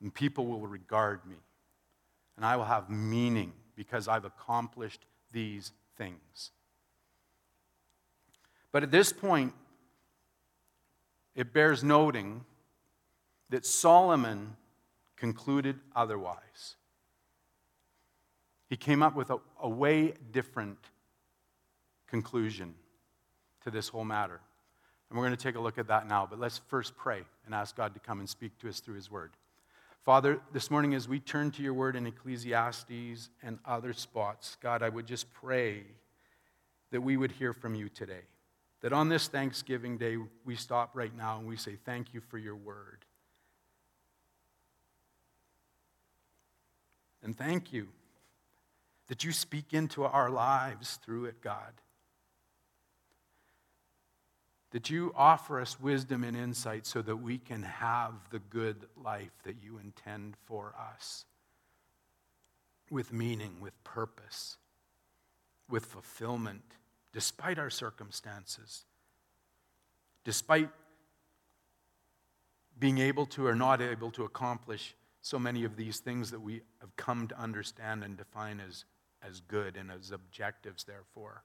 and 0.00 0.12
people 0.12 0.46
will 0.46 0.66
regard 0.66 1.24
me. 1.26 1.36
And 2.36 2.44
I 2.44 2.56
will 2.56 2.64
have 2.64 2.88
meaning 2.88 3.52
because 3.74 4.06
I've 4.06 4.24
accomplished 4.24 5.04
these 5.32 5.72
things. 5.96 6.50
But 8.70 8.82
at 8.82 8.90
this 8.90 9.12
point, 9.12 9.54
it 11.34 11.52
bears 11.52 11.82
noting 11.82 12.44
that 13.50 13.64
Solomon 13.64 14.56
concluded 15.18 15.78
otherwise. 15.94 16.76
He 18.68 18.76
came 18.76 19.02
up 19.02 19.14
with 19.14 19.30
a, 19.30 19.38
a 19.60 19.68
way 19.68 20.14
different 20.30 20.78
conclusion 22.06 22.74
to 23.64 23.70
this 23.70 23.88
whole 23.88 24.04
matter. 24.04 24.40
And 25.08 25.18
we're 25.18 25.24
going 25.24 25.36
to 25.36 25.42
take 25.42 25.56
a 25.56 25.60
look 25.60 25.78
at 25.78 25.88
that 25.88 26.06
now. 26.06 26.26
But 26.28 26.38
let's 26.38 26.58
first 26.58 26.96
pray 26.96 27.22
and 27.46 27.54
ask 27.54 27.76
God 27.76 27.94
to 27.94 28.00
come 28.00 28.20
and 28.20 28.28
speak 28.28 28.58
to 28.58 28.68
us 28.68 28.80
through 28.80 28.96
His 28.96 29.10
Word. 29.10 29.32
Father, 30.04 30.40
this 30.52 30.70
morning 30.70 30.94
as 30.94 31.08
we 31.08 31.20
turn 31.20 31.50
to 31.50 31.62
your 31.62 31.74
word 31.74 31.94
in 31.94 32.06
Ecclesiastes 32.06 33.28
and 33.42 33.58
other 33.66 33.92
spots, 33.92 34.56
God, 34.62 34.82
I 34.82 34.88
would 34.88 35.06
just 35.06 35.32
pray 35.34 35.82
that 36.92 37.00
we 37.02 37.16
would 37.16 37.32
hear 37.32 37.52
from 37.52 37.74
you 37.74 37.88
today. 37.90 38.22
That 38.80 38.92
on 38.92 39.08
this 39.08 39.28
Thanksgiving 39.28 39.98
Day, 39.98 40.16
we 40.44 40.56
stop 40.56 40.92
right 40.94 41.14
now 41.14 41.38
and 41.38 41.46
we 41.46 41.56
say, 41.56 41.76
Thank 41.84 42.14
you 42.14 42.20
for 42.20 42.38
your 42.38 42.54
word. 42.54 43.04
And 47.22 47.36
thank 47.36 47.72
you 47.72 47.88
that 49.08 49.24
you 49.24 49.32
speak 49.32 49.72
into 49.72 50.04
our 50.04 50.30
lives 50.30 50.98
through 51.04 51.26
it, 51.26 51.40
God. 51.40 51.72
That 54.70 54.90
you 54.90 55.12
offer 55.16 55.60
us 55.60 55.80
wisdom 55.80 56.22
and 56.24 56.36
insight 56.36 56.86
so 56.86 57.00
that 57.02 57.16
we 57.16 57.38
can 57.38 57.62
have 57.62 58.12
the 58.30 58.38
good 58.38 58.86
life 59.02 59.32
that 59.44 59.56
you 59.62 59.78
intend 59.78 60.36
for 60.44 60.74
us 60.92 61.24
with 62.90 63.12
meaning, 63.12 63.60
with 63.60 63.82
purpose, 63.82 64.58
with 65.68 65.86
fulfillment, 65.86 66.62
despite 67.12 67.58
our 67.58 67.70
circumstances, 67.70 68.84
despite 70.24 70.68
being 72.78 72.98
able 72.98 73.26
to 73.26 73.46
or 73.46 73.54
not 73.54 73.80
able 73.80 74.10
to 74.12 74.24
accomplish 74.24 74.94
so 75.28 75.38
many 75.38 75.64
of 75.64 75.76
these 75.76 75.98
things 76.00 76.30
that 76.30 76.40
we 76.40 76.62
have 76.80 76.96
come 76.96 77.28
to 77.28 77.38
understand 77.38 78.02
and 78.02 78.16
define 78.16 78.62
as, 78.66 78.86
as 79.22 79.40
good 79.40 79.76
and 79.76 79.90
as 79.90 80.10
objectives, 80.10 80.84
therefore. 80.84 81.42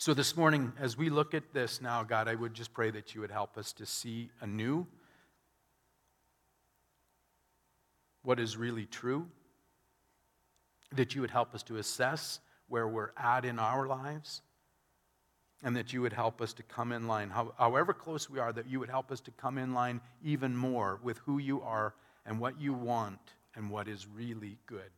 So, 0.00 0.14
this 0.14 0.36
morning, 0.36 0.72
as 0.80 0.98
we 0.98 1.10
look 1.10 1.32
at 1.32 1.52
this 1.52 1.80
now, 1.80 2.02
God, 2.02 2.26
I 2.26 2.34
would 2.34 2.52
just 2.52 2.74
pray 2.74 2.90
that 2.90 3.14
you 3.14 3.20
would 3.20 3.30
help 3.30 3.56
us 3.56 3.72
to 3.74 3.86
see 3.86 4.30
anew 4.40 4.84
what 8.22 8.40
is 8.40 8.56
really 8.56 8.86
true, 8.86 9.28
that 10.90 11.14
you 11.14 11.20
would 11.20 11.30
help 11.30 11.54
us 11.54 11.62
to 11.64 11.76
assess 11.76 12.40
where 12.66 12.88
we're 12.88 13.12
at 13.16 13.44
in 13.44 13.60
our 13.60 13.86
lives, 13.86 14.42
and 15.62 15.76
that 15.76 15.92
you 15.92 16.02
would 16.02 16.12
help 16.12 16.42
us 16.42 16.52
to 16.54 16.64
come 16.64 16.90
in 16.90 17.06
line, 17.06 17.30
however 17.30 17.92
close 17.92 18.28
we 18.28 18.40
are, 18.40 18.52
that 18.52 18.68
you 18.68 18.80
would 18.80 18.90
help 18.90 19.12
us 19.12 19.20
to 19.20 19.30
come 19.30 19.56
in 19.56 19.72
line 19.72 20.00
even 20.24 20.56
more 20.56 20.98
with 21.00 21.18
who 21.18 21.38
you 21.38 21.62
are 21.62 21.94
and 22.26 22.40
what 22.40 22.60
you 22.60 22.72
want 22.72 23.20
and 23.54 23.70
what 23.70 23.88
is 23.88 24.06
really 24.06 24.58
good. 24.66 24.90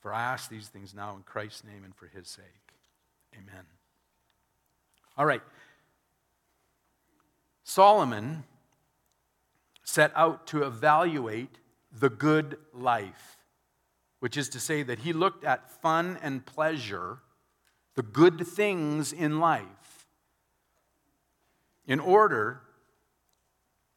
For 0.00 0.12
I 0.12 0.22
ask 0.22 0.48
these 0.48 0.68
things 0.68 0.94
now 0.94 1.14
in 1.16 1.22
Christ's 1.22 1.64
name 1.64 1.84
and 1.84 1.94
for 1.94 2.06
his 2.06 2.28
sake. 2.28 2.44
Amen. 3.34 3.64
All 5.16 5.26
right. 5.26 5.42
Solomon 7.64 8.44
set 9.84 10.12
out 10.14 10.46
to 10.48 10.62
evaluate 10.62 11.58
the 11.92 12.10
good 12.10 12.56
life, 12.72 13.36
which 14.20 14.36
is 14.36 14.48
to 14.50 14.60
say 14.60 14.82
that 14.82 15.00
he 15.00 15.12
looked 15.12 15.44
at 15.44 15.70
fun 15.70 16.18
and 16.22 16.46
pleasure, 16.46 17.18
the 17.94 18.02
good 18.02 18.46
things 18.46 19.12
in 19.12 19.40
life, 19.40 20.06
in 21.86 22.00
order 22.00 22.62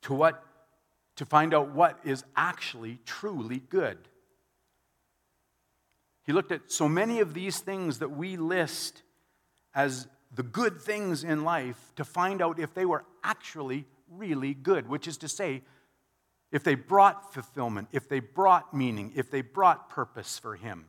to 0.01 0.13
what 0.13 0.43
to 1.15 1.25
find 1.25 1.53
out 1.53 1.69
what 1.69 1.99
is 2.03 2.23
actually 2.35 2.99
truly 3.05 3.61
good. 3.69 3.97
He 6.25 6.33
looked 6.33 6.51
at 6.51 6.71
so 6.71 6.87
many 6.87 7.19
of 7.19 7.33
these 7.33 7.59
things 7.59 7.99
that 7.99 8.11
we 8.11 8.37
list 8.37 9.03
as 9.75 10.07
the 10.33 10.43
good 10.43 10.81
things 10.81 11.23
in 11.23 11.43
life 11.43 11.91
to 11.95 12.03
find 12.03 12.41
out 12.41 12.59
if 12.59 12.73
they 12.73 12.85
were 12.85 13.03
actually 13.23 13.85
really 14.09 14.53
good, 14.53 14.87
which 14.87 15.07
is 15.07 15.17
to 15.17 15.27
say, 15.27 15.61
if 16.51 16.63
they 16.63 16.75
brought 16.75 17.33
fulfillment, 17.33 17.89
if 17.91 18.07
they 18.07 18.19
brought 18.19 18.73
meaning, 18.73 19.11
if 19.15 19.29
they 19.31 19.41
brought 19.41 19.89
purpose 19.89 20.39
for 20.39 20.55
him. 20.55 20.85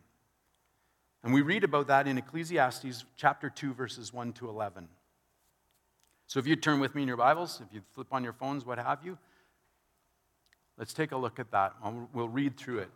And 1.22 1.32
we 1.32 1.40
read 1.40 1.64
about 1.64 1.86
that 1.86 2.06
in 2.06 2.18
Ecclesiastes 2.18 3.04
chapter 3.16 3.48
2, 3.48 3.72
verses 3.72 4.12
1 4.12 4.34
to 4.34 4.48
11. 4.48 4.88
So 6.26 6.38
if 6.38 6.46
you 6.46 6.54
turn 6.54 6.80
with 6.80 6.94
me 6.94 7.02
in 7.02 7.08
your 7.08 7.16
Bibles, 7.16 7.62
if 7.66 7.74
you 7.74 7.80
flip 7.92 8.08
on 8.12 8.22
your 8.22 8.34
phones, 8.34 8.66
what 8.66 8.78
have 8.78 9.04
you, 9.04 9.18
Let's 10.76 10.92
take 10.92 11.12
a 11.12 11.16
look 11.16 11.38
at 11.38 11.50
that. 11.52 11.74
Um, 11.82 12.08
we'll 12.12 12.28
read 12.28 12.56
through 12.56 12.80
it. 12.80 12.90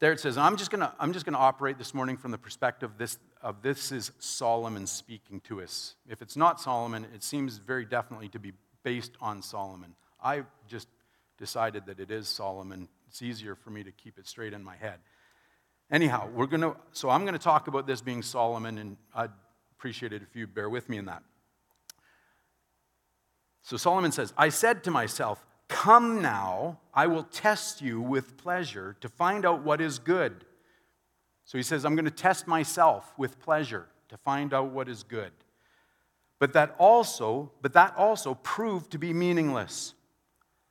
There 0.00 0.12
it 0.12 0.20
says, 0.20 0.38
I'm 0.38 0.56
just 0.56 0.70
to 0.82 0.92
I'm 1.00 1.12
just 1.12 1.24
to 1.34 1.40
operate 1.40 1.76
this 1.76 1.92
morning 1.92 2.16
from 2.16 2.30
the 2.30 2.38
perspective 2.38 2.92
this, 2.98 3.18
of 3.42 3.62
this 3.62 3.90
is 3.90 4.12
Solomon 4.20 4.86
speaking 4.86 5.40
to 5.42 5.60
us. 5.60 5.96
If 6.08 6.22
it's 6.22 6.36
not 6.36 6.60
Solomon, 6.60 7.06
it 7.14 7.24
seems 7.24 7.58
very 7.58 7.84
definitely 7.84 8.28
to 8.28 8.38
be 8.38 8.52
based 8.84 9.12
on 9.20 9.42
Solomon. 9.42 9.96
I 10.22 10.44
just 10.68 10.86
decided 11.36 11.86
that 11.86 11.98
it 11.98 12.12
is 12.12 12.28
Solomon. 12.28 12.88
It's 13.08 13.22
easier 13.22 13.56
for 13.56 13.70
me 13.70 13.82
to 13.82 13.90
keep 13.90 14.18
it 14.18 14.28
straight 14.28 14.52
in 14.52 14.62
my 14.62 14.76
head. 14.76 14.98
Anyhow, 15.90 16.28
we're 16.32 16.46
to 16.60 16.76
so 16.92 17.10
I'm 17.10 17.22
to 17.32 17.40
talk 17.40 17.66
about 17.66 17.88
this 17.88 18.00
being 18.00 18.22
Solomon 18.22 18.78
and 18.78 18.96
I'd 19.14 19.32
appreciate 19.76 20.12
it 20.12 20.22
if 20.22 20.36
you 20.36 20.46
bear 20.46 20.70
with 20.70 20.88
me 20.88 20.98
in 20.98 21.06
that. 21.06 21.24
So 23.68 23.76
Solomon 23.76 24.12
says, 24.12 24.32
I 24.34 24.48
said 24.48 24.82
to 24.84 24.90
myself, 24.90 25.44
Come 25.68 26.22
now, 26.22 26.78
I 26.94 27.06
will 27.06 27.24
test 27.24 27.82
you 27.82 28.00
with 28.00 28.38
pleasure 28.38 28.96
to 29.02 29.10
find 29.10 29.44
out 29.44 29.62
what 29.62 29.82
is 29.82 29.98
good. 29.98 30.46
So 31.44 31.58
he 31.58 31.62
says, 31.62 31.84
I'm 31.84 31.94
going 31.94 32.06
to 32.06 32.10
test 32.10 32.46
myself 32.46 33.12
with 33.18 33.38
pleasure 33.38 33.86
to 34.08 34.16
find 34.16 34.54
out 34.54 34.70
what 34.70 34.88
is 34.88 35.02
good. 35.02 35.32
But 36.38 36.54
that 36.54 36.76
also, 36.78 37.52
but 37.60 37.74
that 37.74 37.94
also 37.94 38.36
proved 38.36 38.90
to 38.92 38.98
be 38.98 39.12
meaningless. 39.12 39.92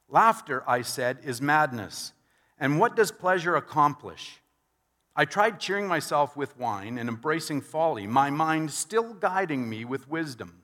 Laughter, 0.10 0.64
I 0.68 0.82
said, 0.82 1.20
is 1.22 1.40
madness. 1.40 2.14
And 2.60 2.80
what 2.80 2.96
does 2.96 3.12
pleasure 3.12 3.56
accomplish? 3.56 4.42
I 5.16 5.26
tried 5.26 5.60
cheering 5.60 5.86
myself 5.88 6.36
with 6.36 6.58
wine 6.58 6.98
and 6.98 7.08
embracing 7.08 7.62
folly, 7.62 8.08
my 8.08 8.32
mind 8.32 8.72
still 8.72 9.14
guiding 9.14 9.70
me 9.70 9.86
with 9.86 10.10
wisdom. 10.10 10.64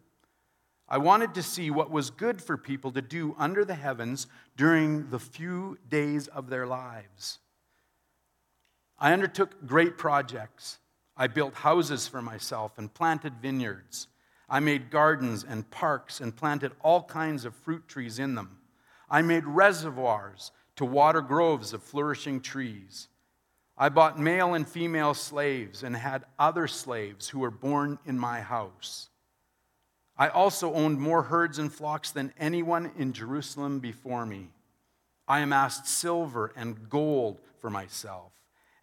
I 0.87 0.97
wanted 0.97 1.33
to 1.35 1.43
see 1.43 1.71
what 1.71 1.91
was 1.91 2.09
good 2.09 2.41
for 2.41 2.57
people 2.57 2.91
to 2.91 3.01
do 3.01 3.35
under 3.37 3.63
the 3.65 3.75
heavens 3.75 4.27
during 4.57 5.09
the 5.09 5.19
few 5.19 5.77
days 5.89 6.27
of 6.27 6.49
their 6.49 6.67
lives. 6.67 7.39
I 8.99 9.13
undertook 9.13 9.65
great 9.65 9.97
projects. 9.97 10.79
I 11.15 11.27
built 11.27 11.53
houses 11.55 12.07
for 12.07 12.21
myself 12.21 12.77
and 12.77 12.93
planted 12.93 13.33
vineyards. 13.41 14.07
I 14.49 14.59
made 14.59 14.91
gardens 14.91 15.43
and 15.43 15.69
parks 15.71 16.19
and 16.19 16.35
planted 16.35 16.73
all 16.81 17.03
kinds 17.03 17.45
of 17.45 17.55
fruit 17.55 17.87
trees 17.87 18.19
in 18.19 18.35
them. 18.35 18.57
I 19.09 19.21
made 19.21 19.45
reservoirs 19.45 20.51
to 20.75 20.85
water 20.85 21.21
groves 21.21 21.73
of 21.73 21.83
flourishing 21.83 22.41
trees. 22.41 23.07
I 23.77 23.89
bought 23.89 24.19
male 24.19 24.53
and 24.53 24.67
female 24.67 25.13
slaves 25.13 25.83
and 25.83 25.95
had 25.95 26.25
other 26.37 26.67
slaves 26.67 27.29
who 27.29 27.39
were 27.39 27.51
born 27.51 27.99
in 28.05 28.19
my 28.19 28.41
house. 28.41 29.09
I 30.23 30.29
also 30.29 30.73
owned 30.73 31.01
more 31.01 31.23
herds 31.23 31.59
and 31.59 31.69
flocks 31.69 32.11
than 32.11 32.31
anyone 32.39 32.93
in 32.97 33.11
Jerusalem 33.11 33.79
before 33.79 34.25
me. 34.25 34.51
I 35.27 35.39
amassed 35.41 35.85
silver 35.85 36.53
and 36.55 36.89
gold 36.89 37.41
for 37.59 37.69
myself 37.69 38.31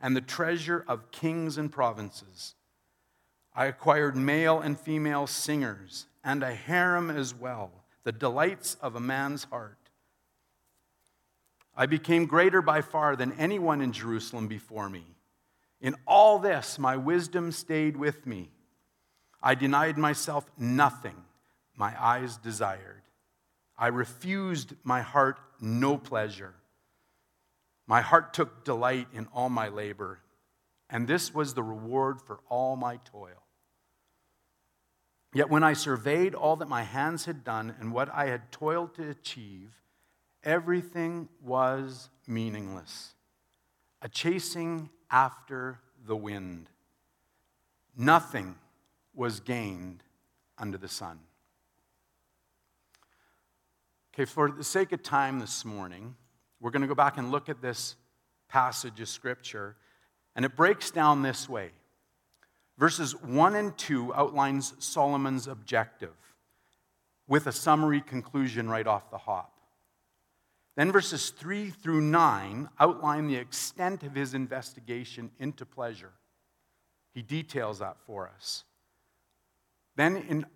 and 0.03 0.15
the 0.15 0.21
treasure 0.21 0.85
of 0.87 1.11
kings 1.11 1.57
and 1.57 1.73
provinces. 1.73 2.57
I 3.55 3.65
acquired 3.65 4.17
male 4.17 4.61
and 4.61 4.79
female 4.79 5.27
singers 5.27 6.05
and 6.23 6.43
a 6.43 6.55
harem 6.55 7.09
as 7.09 7.35
well, 7.35 7.71
the 8.05 8.13
delights 8.13 8.75
of 8.83 8.95
a 8.95 9.01
man's 9.01 9.45
heart. 9.45 9.79
I 11.75 11.87
became 11.87 12.27
greater 12.27 12.61
by 12.61 12.83
far 12.83 13.17
than 13.17 13.33
anyone 13.39 13.81
in 13.81 13.93
Jerusalem 13.93 14.47
before 14.47 14.91
me. 14.91 15.07
In 15.81 15.97
all 16.07 16.39
this, 16.39 16.79
my 16.79 16.99
wisdom 16.99 17.51
stayed 17.51 17.97
with 17.97 18.27
me 18.27 18.51
I 19.43 19.55
denied 19.55 19.97
myself 19.97 20.45
nothing 20.59 21.17
my 21.81 21.95
eyes 21.99 22.37
desired. 22.37 23.01
I 23.79 23.87
refused 23.87 24.75
my 24.85 25.01
heart 25.01 25.41
no 25.63 25.97
pleasure. 25.97 26.53
My 27.87 28.03
heart 28.03 28.35
took 28.35 28.65
delight 28.65 29.09
in 29.15 29.27
all 29.33 29.49
my 29.49 29.69
labor, 29.69 30.21
and 30.91 31.09
this 31.09 31.35
was 31.35 31.55
the 31.55 31.63
reward 31.63 32.21
for 32.21 32.41
all 32.51 32.77
my 32.77 32.99
toil. 32.99 33.43
Yet 35.33 35.49
when 35.49 35.65
I 35.65 35.73
surveyed 35.73 36.35
all 36.35 36.57
that 36.57 36.69
my 36.69 36.83
hands 36.83 37.25
had 37.25 37.45
done 37.45 37.75
and 37.81 37.95
what 37.95 38.13
I 38.13 38.27
had 38.27 38.53
toiled 38.53 38.95
to 38.97 39.09
achieve, 39.09 39.71
everything 40.45 41.31
was 41.43 42.11
meaningless, 42.27 43.15
a 44.03 44.09
chasing 44.11 44.91
after 45.11 45.81
the 46.07 46.17
wind. 46.17 46.69
Nothing 47.97 48.57
was 49.15 49.41
gained 49.41 50.03
under 50.59 50.77
the 50.77 50.87
sun. 50.89 51.21
Okay, 54.13 54.25
for 54.25 54.51
the 54.51 54.65
sake 54.65 54.91
of 54.91 55.05
time 55.05 55.39
this 55.39 55.65
morning, 55.65 56.17
we're 56.61 56.73
going 56.73 56.83
to 56.83 56.89
go 56.89 56.97
back 56.97 57.17
and 57.17 57.31
look 57.31 57.49
at 57.49 57.63
this 57.63 57.95
passage 58.49 59.01
of 59.01 59.09
Scripture, 59.09 59.77
and 60.35 60.45
it 60.45 60.57
breaks 60.57 60.91
down 60.91 61.23
this 61.23 61.49
way. 61.49 61.71
Verses 62.77 63.15
1 63.23 63.55
and 63.55 63.79
2 63.79 64.13
outlines 64.15 64.75
Solomon's 64.81 65.47
objective 65.47 66.17
with 67.29 67.47
a 67.47 67.53
summary 67.53 68.01
conclusion 68.01 68.69
right 68.69 68.87
off 68.87 69.13
the 69.13 69.19
hop. 69.19 69.53
Then 70.77 70.91
verses 70.91 71.31
3 71.31 71.71
through 71.71 72.01
9 72.01 72.69
outline 72.81 73.29
the 73.29 73.37
extent 73.37 74.03
of 74.03 74.17
his 74.17 74.35
investigation 74.35 75.31
into 75.39 75.65
pleasure. 75.65 76.13
He 77.15 77.23
details 77.23 77.79
that 77.79 77.97
for 78.07 78.29
us. 78.29 78.65
Then 79.95 80.17
in 80.17 80.47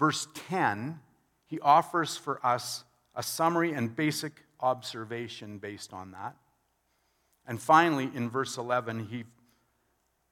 verse 0.00 0.26
10, 0.48 0.98
he 1.46 1.60
offers 1.60 2.16
for 2.16 2.44
us 2.44 2.82
a 3.14 3.22
summary 3.22 3.72
and 3.72 3.94
basic 3.94 4.44
observation 4.60 5.58
based 5.58 5.92
on 5.92 6.12
that. 6.12 6.34
And 7.46 7.60
finally, 7.60 8.10
in 8.14 8.30
verse 8.30 8.56
11, 8.56 9.06
he 9.06 9.24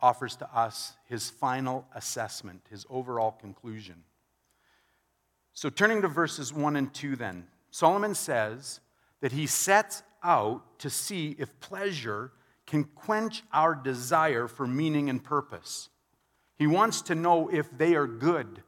offers 0.00 0.34
to 0.36 0.56
us 0.56 0.94
his 1.06 1.30
final 1.30 1.86
assessment, 1.94 2.62
his 2.70 2.84
overall 2.90 3.32
conclusion. 3.32 4.02
So, 5.54 5.68
turning 5.68 6.02
to 6.02 6.08
verses 6.08 6.52
1 6.52 6.76
and 6.76 6.92
2, 6.92 7.16
then, 7.16 7.46
Solomon 7.70 8.14
says 8.14 8.80
that 9.20 9.32
he 9.32 9.46
sets 9.46 10.02
out 10.24 10.78
to 10.78 10.90
see 10.90 11.36
if 11.38 11.60
pleasure 11.60 12.32
can 12.66 12.84
quench 12.84 13.42
our 13.52 13.74
desire 13.74 14.48
for 14.48 14.66
meaning 14.66 15.10
and 15.10 15.22
purpose. 15.22 15.88
He 16.56 16.66
wants 16.66 17.02
to 17.02 17.14
know 17.14 17.48
if 17.48 17.68
they 17.76 17.94
are 17.94 18.06
good. 18.06 18.62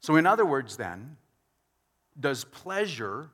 So, 0.00 0.16
in 0.16 0.26
other 0.26 0.46
words, 0.46 0.76
then, 0.76 1.16
does 2.18 2.44
pleasure 2.44 3.30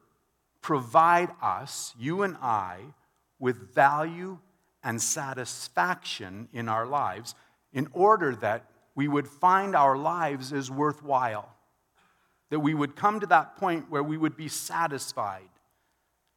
provide 0.60 1.30
us, 1.40 1.94
you 1.98 2.22
and 2.22 2.36
I, 2.42 2.80
with 3.38 3.74
value 3.74 4.38
and 4.82 5.00
satisfaction 5.00 6.48
in 6.52 6.68
our 6.68 6.86
lives 6.86 7.34
in 7.72 7.88
order 7.92 8.34
that 8.36 8.64
we 8.94 9.08
would 9.08 9.28
find 9.28 9.76
our 9.76 9.96
lives 9.96 10.52
as 10.52 10.70
worthwhile? 10.70 11.54
That 12.50 12.60
we 12.60 12.74
would 12.74 12.96
come 12.96 13.20
to 13.20 13.26
that 13.26 13.56
point 13.56 13.90
where 13.90 14.02
we 14.02 14.16
would 14.16 14.36
be 14.36 14.48
satisfied 14.48 15.48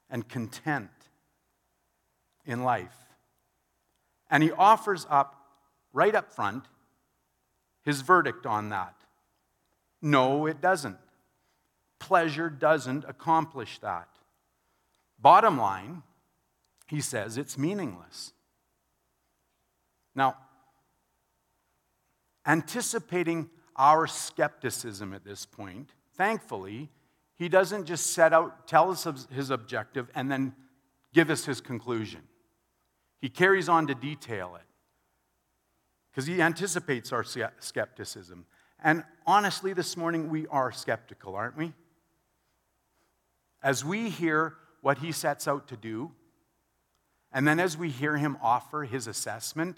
and 0.10 0.28
content 0.28 0.90
in 2.46 2.64
life. 2.64 2.96
And 4.30 4.44
he 4.44 4.52
offers 4.52 5.06
up, 5.10 5.36
right 5.94 6.14
up 6.14 6.32
front, 6.32 6.66
his 7.84 8.02
verdict 8.02 8.46
on 8.46 8.70
that. 8.70 8.96
No, 10.02 10.46
it 10.46 10.62
doesn't 10.62 10.98
pleasure 12.00 12.50
doesn't 12.50 13.06
accomplish 13.08 13.80
that. 13.80 14.08
Bottom 15.20 15.58
line, 15.58 16.04
he 16.88 17.02
says 17.02 17.38
it's 17.38 17.58
meaningless. 17.58 18.34
Now, 20.16 20.38
anticipating 22.48 23.50
our 23.76 24.08
skepticism 24.08 25.14
at 25.14 25.24
this 25.24 25.46
point, 25.46 25.92
thankfully, 26.16 26.90
he 27.36 27.48
doesn't 27.48 27.86
just 27.86 28.08
set 28.08 28.34
out, 28.34 28.68
tell 28.68 28.92
us 28.92 29.08
his 29.32 29.50
objective, 29.50 30.10
and 30.16 30.32
then 30.32 30.54
give 31.14 31.30
us 31.30 31.46
his 31.46 31.62
conclusion. 31.62 32.22
He 33.20 33.30
carries 33.30 33.70
on 33.70 33.88
to 33.88 33.96
detail 33.96 34.56
it 34.56 34.66
because 36.12 36.26
he 36.26 36.42
anticipates 36.42 37.14
our 37.14 37.24
skepticism. 37.60 38.46
And 38.84 39.04
honestly, 39.26 39.74
this 39.74 39.96
morning 39.96 40.30
we 40.30 40.48
are 40.48 40.72
skeptical, 40.72 41.36
aren't 41.36 41.58
we? 41.58 41.74
As 43.62 43.84
we 43.84 44.10
hear 44.10 44.56
what 44.82 45.00
he 45.00 45.12
sets 45.12 45.48
out 45.48 45.68
to 45.68 45.78
do, 45.78 46.12
and 47.32 47.48
then 47.48 47.60
as 47.60 47.78
we 47.78 47.90
hear 47.90 48.18
him 48.18 48.38
offer 48.42 48.84
his 48.84 49.08
assessment, 49.08 49.78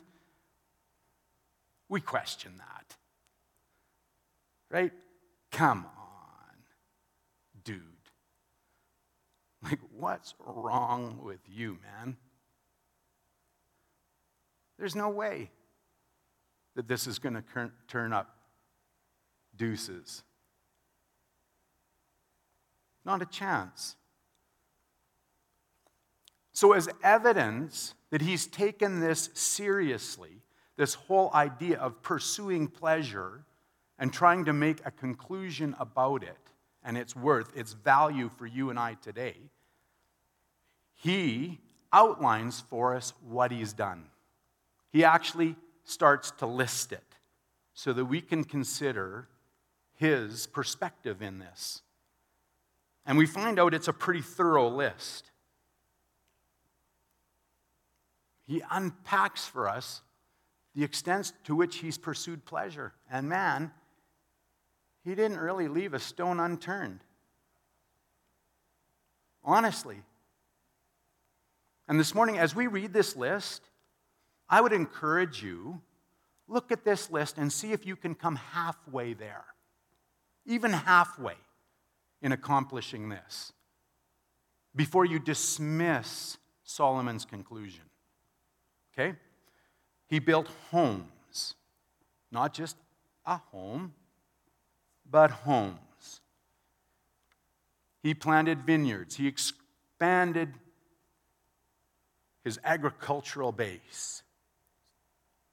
we 1.90 2.00
question 2.00 2.54
that. 2.60 2.96
Right? 4.70 4.94
Come 5.52 5.86
on, 5.86 6.56
dude. 7.64 7.82
Like, 9.64 9.80
what's 9.96 10.34
wrong 10.40 11.20
with 11.24 11.42
you, 11.48 11.78
man? 11.84 12.18
There's 14.80 14.96
no 14.96 15.10
way 15.10 15.52
that 16.76 16.88
this 16.88 17.06
is 17.06 17.20
going 17.20 17.36
to 17.36 17.72
turn 17.88 18.14
up 18.14 18.36
deuces. 19.56 20.24
Not 23.04 23.22
a 23.22 23.26
chance. 23.26 23.96
So, 26.54 26.74
as 26.74 26.90
evidence 27.04 27.96
that 28.10 28.22
he's 28.22 28.46
taken 28.46 29.00
this 29.00 29.30
seriously, 29.34 30.42
this 30.76 30.94
whole 30.94 31.32
idea 31.34 31.78
of 31.78 32.02
pursuing 32.02 32.68
pleasure 32.68 33.46
and 33.98 34.12
trying 34.12 34.46
to 34.46 34.54
make 34.54 34.80
a 34.86 34.92
conclusion 34.92 35.76
about 35.80 36.24
it 36.24 36.38
and 36.84 36.98
its 36.98 37.16
worth, 37.16 37.56
its 37.56 37.74
value 37.74 38.30
for 38.38 38.46
you 38.46 38.70
and 38.70 38.78
I 38.78 38.96
today, 38.96 39.38
he 40.96 41.60
outlines 41.94 42.64
for 42.70 42.96
us 42.96 43.14
what 43.28 43.52
he's 43.52 43.74
done. 43.74 44.06
He 44.92 45.04
actually 45.04 45.56
starts 45.84 46.32
to 46.32 46.46
list 46.46 46.92
it 46.92 47.04
so 47.74 47.94
that 47.94 48.06
we 48.06 48.22
can 48.22 48.44
consider 48.44 49.28
his 49.96 50.48
perspective 50.48 51.22
in 51.22 51.40
this. 51.40 51.82
And 53.06 53.18
we 53.18 53.26
find 53.26 53.60
out 53.60 53.74
it's 53.74 53.88
a 53.88 53.94
pretty 53.94 54.22
thorough 54.22 54.70
list. 54.70 55.32
He 58.46 58.62
unpacks 58.70 59.46
for 59.46 59.68
us 59.68 60.02
the 60.76 60.84
extent 60.84 61.34
to 61.46 61.56
which 61.56 61.78
he's 61.78 61.98
pursued 61.98 62.46
pleasure. 62.46 62.94
And 63.10 63.28
man, 63.28 63.72
he 65.04 65.16
didn't 65.16 65.40
really 65.40 65.68
leave 65.68 65.94
a 65.94 66.00
stone 66.00 66.40
unturned. 66.40 67.02
Honestly. 69.44 70.02
And 71.88 72.00
this 72.00 72.14
morning, 72.14 72.38
as 72.38 72.56
we 72.56 72.68
read 72.68 72.94
this 72.94 73.16
list, 73.16 73.64
I 74.48 74.62
would 74.62 74.74
encourage 74.74 75.42
you 75.42 75.82
look 76.48 76.72
at 76.72 76.84
this 76.84 77.10
list 77.10 77.38
and 77.38 77.52
see 77.52 77.72
if 77.72 77.86
you 77.86 77.96
can 77.96 78.14
come 78.16 78.36
halfway 78.36 79.14
there, 79.14 79.46
even 80.46 80.72
halfway 80.72 81.36
in 82.22 82.32
accomplishing 82.32 83.10
this, 83.10 83.52
before 84.76 85.06
you 85.06 85.20
dismiss 85.20 86.38
Solomon's 86.64 87.26
conclusion. 87.26 87.84
Okay? 88.94 89.18
He 90.08 90.20
built 90.20 90.48
homes, 90.70 91.56
not 92.32 92.54
just 92.54 92.76
a 93.26 93.38
home, 93.38 93.94
but 95.10 95.32
homes. 95.32 96.22
He 98.02 98.14
planted 98.14 98.62
vineyards. 98.62 99.16
He 99.16 99.28
expanded 99.28 100.54
his 102.44 102.60
agricultural 102.64 103.52
base. 103.52 104.24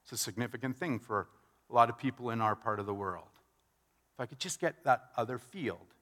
It's 0.02 0.12
a 0.12 0.16
significant 0.16 0.76
thing 0.76 0.98
for 0.98 1.28
a 1.70 1.74
lot 1.74 1.90
of 1.90 1.98
people 1.98 2.30
in 2.30 2.40
our 2.40 2.56
part 2.56 2.80
of 2.80 2.86
the 2.86 2.94
world. 2.94 3.24
If 4.14 4.20
I 4.20 4.26
could 4.26 4.38
just 4.38 4.60
get 4.60 4.84
that 4.84 5.10
other 5.16 5.38
field, 5.38 5.94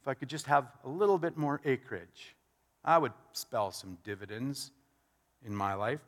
if 0.00 0.08
I 0.08 0.14
could 0.14 0.28
just 0.28 0.46
have 0.46 0.66
a 0.84 0.88
little 0.88 1.18
bit 1.18 1.36
more 1.36 1.60
acreage, 1.64 2.34
I 2.84 2.98
would 2.98 3.12
spell 3.32 3.70
some 3.70 3.98
dividends 4.04 4.72
in 5.44 5.54
my 5.54 5.74
life. 5.74 6.00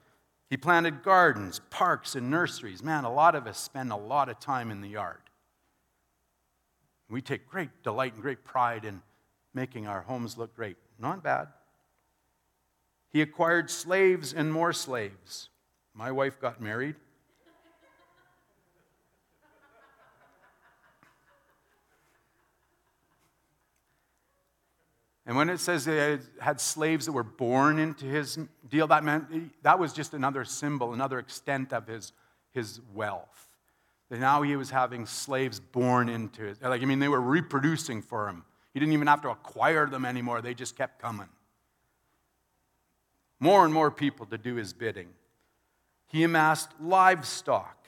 He 0.49 0.57
planted 0.57 1.03
gardens, 1.03 1.61
parks, 1.71 2.15
and 2.15 2.31
nurseries. 2.31 2.83
Man, 2.83 3.05
a 3.05 3.13
lot 3.13 3.35
of 3.35 3.47
us 3.47 3.59
spend 3.59 3.93
a 3.93 3.97
lot 3.97 4.29
of 4.29 4.39
time 4.39 4.71
in 4.71 4.81
the 4.81 4.89
yard. 4.89 5.19
We 7.09 7.21
take 7.21 7.47
great 7.47 7.83
delight 7.83 8.15
and 8.15 8.23
great 8.23 8.45
pride 8.45 8.85
in 8.85 9.03
making 9.55 9.87
our 9.87 10.03
homes 10.03 10.39
look 10.39 10.55
great. 10.57 10.77
Not 10.99 11.23
bad. 11.23 11.49
He 13.11 13.21
acquired 13.21 13.71
slaves 13.71 14.33
and 14.33 14.51
more 14.51 14.73
slaves. 14.73 15.51
My 15.95 16.11
wife 16.11 16.41
got 16.41 16.61
married. 16.61 16.97
And 25.25 25.37
when 25.37 25.51
it 25.51 25.59
says 25.59 25.85
they 25.85 26.19
had 26.41 26.61
slaves 26.61 27.07
that 27.07 27.13
were 27.13 27.23
born 27.23 27.79
into 27.79 28.07
his 28.07 28.39
deal, 28.69 28.89
that 28.89 29.05
meant 29.05 29.53
that 29.63 29.79
was 29.79 29.93
just 29.93 30.15
another 30.15 30.45
symbol, 30.45 30.93
another 30.93 31.19
extent 31.19 31.73
of 31.73 31.87
his, 31.87 32.13
his 32.51 32.81
wealth. 32.93 33.49
That 34.09 34.19
now 34.19 34.43
he 34.43 34.57
was 34.57 34.71
having 34.71 35.07
slaves 35.07 35.61
born 35.61 36.09
into 36.09 36.45
it. 36.47 36.61
Like, 36.61 36.83
I 36.83 36.85
mean, 36.85 36.99
they 36.99 37.09
were 37.09 37.21
reproducing 37.21 38.03
for 38.03 38.29
him. 38.29 38.45
He 38.75 38.81
didn't 38.81 38.95
even 38.95 39.07
have 39.07 39.23
to 39.23 39.31
acquire 39.31 39.87
them 39.87 40.05
anymore, 40.05 40.43
they 40.43 40.55
just 40.55 40.77
kept 40.77 41.01
coming. 41.01 41.29
More 43.39 43.65
and 43.65 43.73
more 43.73 43.91
people 43.91 44.27
to 44.27 44.39
do 44.39 44.55
his 44.55 44.73
bidding. 44.73 45.09
He 46.07 46.25
amassed 46.25 46.71
livestock, 46.81 47.87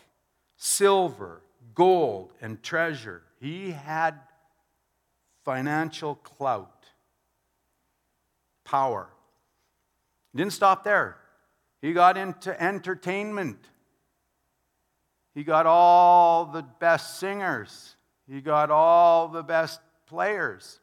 silver, 0.56 1.42
gold, 1.74 2.32
and 2.40 2.62
treasure. 2.62 3.22
He 3.40 3.72
had 3.72 4.18
financial 5.44 6.14
clout, 6.16 6.73
power. 8.64 9.08
He 10.32 10.38
didn't 10.38 10.52
stop 10.52 10.84
there. 10.84 11.16
He 11.80 11.92
got 11.92 12.16
into 12.16 12.60
entertainment. 12.60 13.58
He 15.34 15.44
got 15.44 15.66
all 15.66 16.46
the 16.46 16.62
best 16.62 17.18
singers. 17.18 17.96
He 18.26 18.40
got 18.40 18.70
all 18.70 19.28
the 19.28 19.42
best 19.42 19.80
players. 20.06 20.80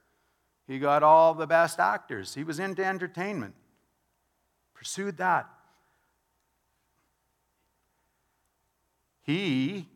He 0.68 0.78
got 0.78 1.02
all 1.02 1.34
the 1.34 1.48
best 1.48 1.80
actors. 1.80 2.36
He 2.36 2.44
was 2.44 2.60
into 2.60 2.86
entertainment. 2.86 3.56
Pursued 4.76 5.18
that. 5.18 5.50
He 9.24 9.88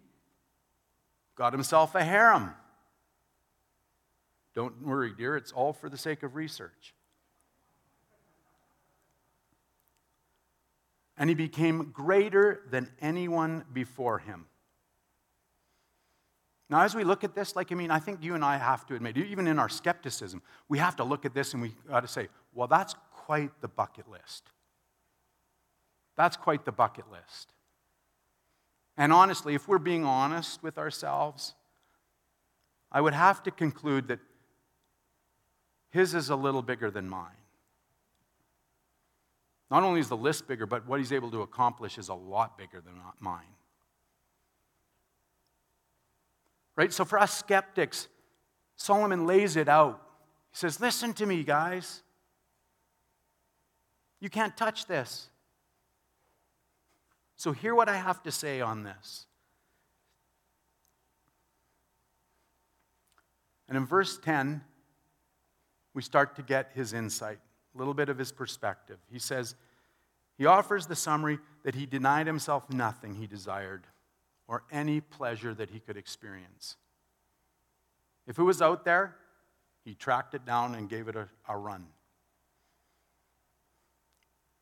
got 1.36 1.54
himself 1.54 1.94
a 1.94 2.04
harem. 2.04 2.52
Don't 4.56 4.82
worry, 4.82 5.14
dear, 5.16 5.36
it's 5.36 5.52
all 5.52 5.74
for 5.74 5.90
the 5.90 5.98
sake 5.98 6.24
of 6.24 6.36
research. 6.36 6.95
And 11.18 11.30
he 11.30 11.36
became 11.36 11.92
greater 11.92 12.62
than 12.70 12.90
anyone 13.02 13.64
before 13.74 14.20
him. 14.20 14.46
Now, 16.70 16.82
as 16.82 16.96
we 16.96 17.04
look 17.04 17.24
at 17.24 17.36
this, 17.36 17.56
like, 17.56 17.72
I 17.72 17.76
mean, 17.76 17.92
I 17.92 18.00
think 18.00 18.24
you 18.24 18.34
and 18.34 18.44
I 18.44 18.58
have 18.58 18.86
to 18.88 18.96
admit, 18.96 19.18
even 19.18 19.48
in 19.48 19.60
our 19.60 19.70
skepticism, 19.70 20.42
we 20.68 20.80
have 20.80 20.96
to 20.96 21.04
look 21.04 21.24
at 21.24 21.34
this 21.34 21.54
and 21.54 21.62
we 21.62 21.74
got 21.88 22.00
to 22.02 22.08
say, 22.08 22.28
well, 22.54 22.68
that's 22.68 22.96
quite 23.12 23.52
the 23.62 23.68
bucket 23.68 24.10
list. 24.10 24.50
That's 26.18 26.38
quite 26.38 26.66
the 26.66 26.72
bucket 26.72 27.06
list. 27.12 27.54
And 28.98 29.14
honestly, 29.14 29.54
if 29.54 29.68
we're 29.68 29.78
being 29.78 30.06
honest 30.06 30.64
with 30.64 30.78
ourselves, 30.78 31.54
I 32.92 33.02
would 33.02 33.14
have 33.14 33.44
to 33.44 33.52
conclude 33.52 34.08
that 34.08 34.20
his 35.90 36.16
is 36.16 36.30
a 36.30 36.36
little 36.36 36.62
bigger 36.62 36.90
than 36.90 37.08
mine. 37.08 37.45
Not 39.76 39.84
only 39.84 40.00
is 40.00 40.08
the 40.08 40.16
list 40.16 40.48
bigger, 40.48 40.66
but 40.66 40.88
what 40.88 41.02
he's 41.02 41.12
able 41.12 41.30
to 41.32 41.42
accomplish 41.42 41.98
is 41.98 42.08
a 42.08 42.14
lot 42.14 42.58
bigger 42.58 42.80
than 42.80 42.94
mine. 43.20 43.44
Right? 46.78 46.94
So 46.94 47.04
for 47.04 47.20
us 47.20 47.38
skeptics, 47.38 48.08
Solomon 48.78 49.28
lays 49.28 49.58
it 49.58 49.68
out. 49.68 50.02
He 50.54 50.60
says, 50.60 50.80
Listen 50.80 51.12
to 51.16 51.26
me, 51.26 51.44
guys. 51.44 52.04
You 54.22 54.30
can't 54.30 54.56
touch 54.56 54.86
this. 54.86 55.28
So 57.36 57.52
hear 57.52 57.76
what 57.76 57.90
I 57.90 57.98
have 57.98 58.24
to 58.24 58.32
say 58.32 58.62
on 58.62 58.84
this. 58.84 59.26
And 63.68 63.78
in 63.78 63.86
verse 63.86 64.18
10, 64.20 64.62
we 65.94 66.02
start 66.02 66.38
to 66.38 66.44
get 66.44 66.72
his 66.74 66.94
insight 66.94 67.40
a 67.76 67.78
little 67.78 67.94
bit 67.94 68.08
of 68.08 68.18
his 68.18 68.32
perspective. 68.32 69.00
He 69.12 69.20
says, 69.20 69.56
he 70.38 70.46
offers 70.46 70.88
the 70.88 70.96
summary 70.96 71.40
that 71.64 71.76
he 71.76 71.86
denied 71.86 72.28
himself 72.28 72.70
nothing 72.70 73.16
he 73.16 73.28
desired 73.28 73.88
or 74.48 74.64
any 74.72 75.02
pleasure 75.02 75.54
that 75.54 75.70
he 75.70 75.80
could 75.80 75.98
experience. 75.98 76.76
If 78.28 78.38
it 78.38 78.44
was 78.44 78.62
out 78.62 78.86
there, 78.86 79.16
he 79.84 79.94
tracked 79.94 80.34
it 80.34 80.46
down 80.46 80.76
and 80.76 80.90
gave 80.90 81.08
it 81.08 81.16
a, 81.16 81.28
a 81.48 81.58
run. 81.58 81.86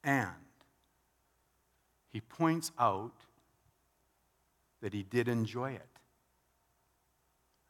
And 0.04 0.30
he 2.12 2.22
points 2.22 2.72
out 2.78 3.14
that 4.82 4.94
he 4.94 5.04
did 5.04 5.28
enjoy 5.28 5.72
it. 5.72 5.88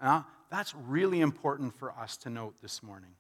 Now, 0.02 0.26
that's 0.50 0.76
really 0.76 1.22
important 1.22 1.74
for 1.78 1.92
us 1.92 2.18
to 2.18 2.30
note 2.30 2.56
this 2.62 2.84
morning. 2.84 3.12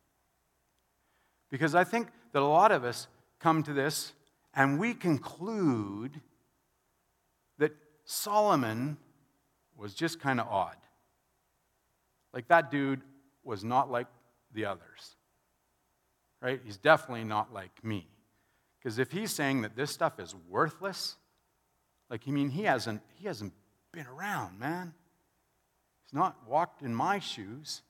Because 1.50 1.76
I 1.76 1.84
think 1.84 2.08
that 2.32 2.42
a 2.42 2.46
lot 2.46 2.72
of 2.72 2.84
us 2.84 3.08
come 3.40 3.64
to 3.64 3.74
this 3.74 4.14
and 4.56 4.80
we 4.80 4.94
conclude 4.94 6.22
that 7.58 7.72
Solomon 8.06 8.98
was 9.78 9.94
just 9.94 10.20
kind 10.20 10.40
of 10.40 10.48
odd. 10.48 10.78
Like 12.34 12.48
that 12.48 12.72
dude 12.72 13.02
was 13.44 13.64
not 13.64 13.92
like 13.92 14.08
the 14.54 14.66
others. 14.66 15.16
Right? 16.42 16.62
He's 16.64 16.78
definitely 16.78 17.24
not 17.24 17.54
like 17.54 17.84
me. 17.84 18.08
Because 18.78 19.00
if 19.00 19.12
he's 19.12 19.32
saying 19.32 19.62
that 19.62 19.76
this 19.76 19.92
stuff 19.92 20.20
is 20.20 20.36
worthless, 20.50 21.16
like, 22.10 22.22
I 22.28 22.32
mean, 22.32 22.50
he 22.50 22.64
hasn't, 22.64 23.02
he 23.16 23.28
hasn't 23.28 23.54
been 23.92 24.06
around, 24.08 24.60
man. 24.60 24.94
He's 26.04 26.14
not 26.14 26.36
walked 26.48 26.82
in 26.82 26.94
my 26.94 27.20
shoes. 27.20 27.82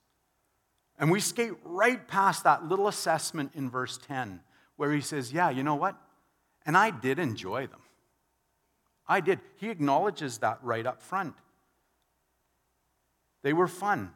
And 0.98 1.10
we 1.10 1.20
skate 1.20 1.54
right 1.64 2.06
past 2.06 2.44
that 2.44 2.64
little 2.64 2.86
assessment 2.86 3.52
in 3.54 3.68
verse 3.68 3.98
10 3.98 4.40
where 4.76 4.92
he 4.92 5.00
says, 5.00 5.32
Yeah, 5.32 5.50
you 5.50 5.62
know 5.62 5.74
what? 5.74 5.96
And 6.66 6.76
I 6.76 6.90
did 6.90 7.18
enjoy 7.18 7.66
them. 7.66 7.80
I 9.06 9.20
did. 9.20 9.40
He 9.56 9.68
acknowledges 9.68 10.38
that 10.38 10.58
right 10.62 10.86
up 10.86 11.02
front. 11.02 11.34
They 13.42 13.52
were 13.52 13.68
fun 13.68 14.12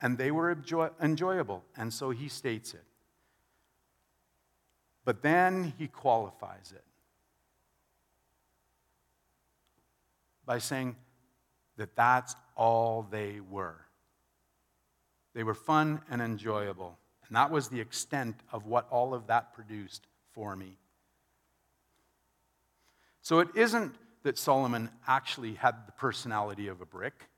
and 0.00 0.16
they 0.16 0.30
were 0.30 0.52
enjoy- 0.52 0.90
enjoyable. 1.00 1.64
And 1.76 1.92
so 1.92 2.10
he 2.10 2.28
states 2.28 2.74
it. 2.74 2.84
But 5.04 5.22
then 5.22 5.72
he 5.78 5.88
qualifies 5.88 6.72
it 6.74 6.84
by 10.44 10.58
saying 10.58 10.96
that 11.76 11.96
that's 11.96 12.36
all 12.56 13.06
they 13.10 13.40
were. 13.40 13.76
They 15.34 15.42
were 15.42 15.54
fun 15.54 16.02
and 16.10 16.20
enjoyable. 16.22 16.98
And 17.26 17.36
that 17.36 17.50
was 17.50 17.68
the 17.68 17.80
extent 17.80 18.36
of 18.52 18.66
what 18.66 18.88
all 18.90 19.14
of 19.14 19.26
that 19.26 19.52
produced 19.52 20.06
for 20.32 20.56
me. 20.56 20.76
So 23.28 23.40
it 23.40 23.48
isn't 23.54 23.94
that 24.22 24.38
Solomon 24.38 24.88
actually 25.06 25.52
had 25.52 25.86
the 25.86 25.92
personality 25.92 26.66
of 26.68 26.80
a 26.80 26.86
brick. 26.86 27.28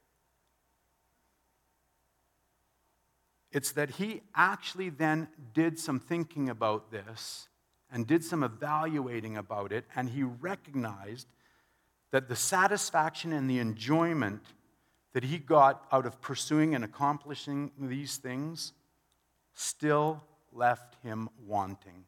It's 3.50 3.72
that 3.72 3.90
he 3.90 4.22
actually 4.32 4.90
then 4.90 5.26
did 5.52 5.80
some 5.80 5.98
thinking 5.98 6.48
about 6.48 6.92
this 6.92 7.48
and 7.90 8.06
did 8.06 8.22
some 8.22 8.44
evaluating 8.44 9.36
about 9.36 9.72
it, 9.72 9.84
and 9.96 10.08
he 10.08 10.22
recognized 10.22 11.26
that 12.12 12.28
the 12.28 12.36
satisfaction 12.36 13.32
and 13.32 13.50
the 13.50 13.58
enjoyment 13.58 14.44
that 15.12 15.24
he 15.24 15.38
got 15.38 15.88
out 15.90 16.06
of 16.06 16.20
pursuing 16.20 16.76
and 16.76 16.84
accomplishing 16.84 17.72
these 17.76 18.16
things 18.16 18.74
still 19.54 20.22
left 20.52 20.94
him 21.02 21.28
wanting, 21.48 22.04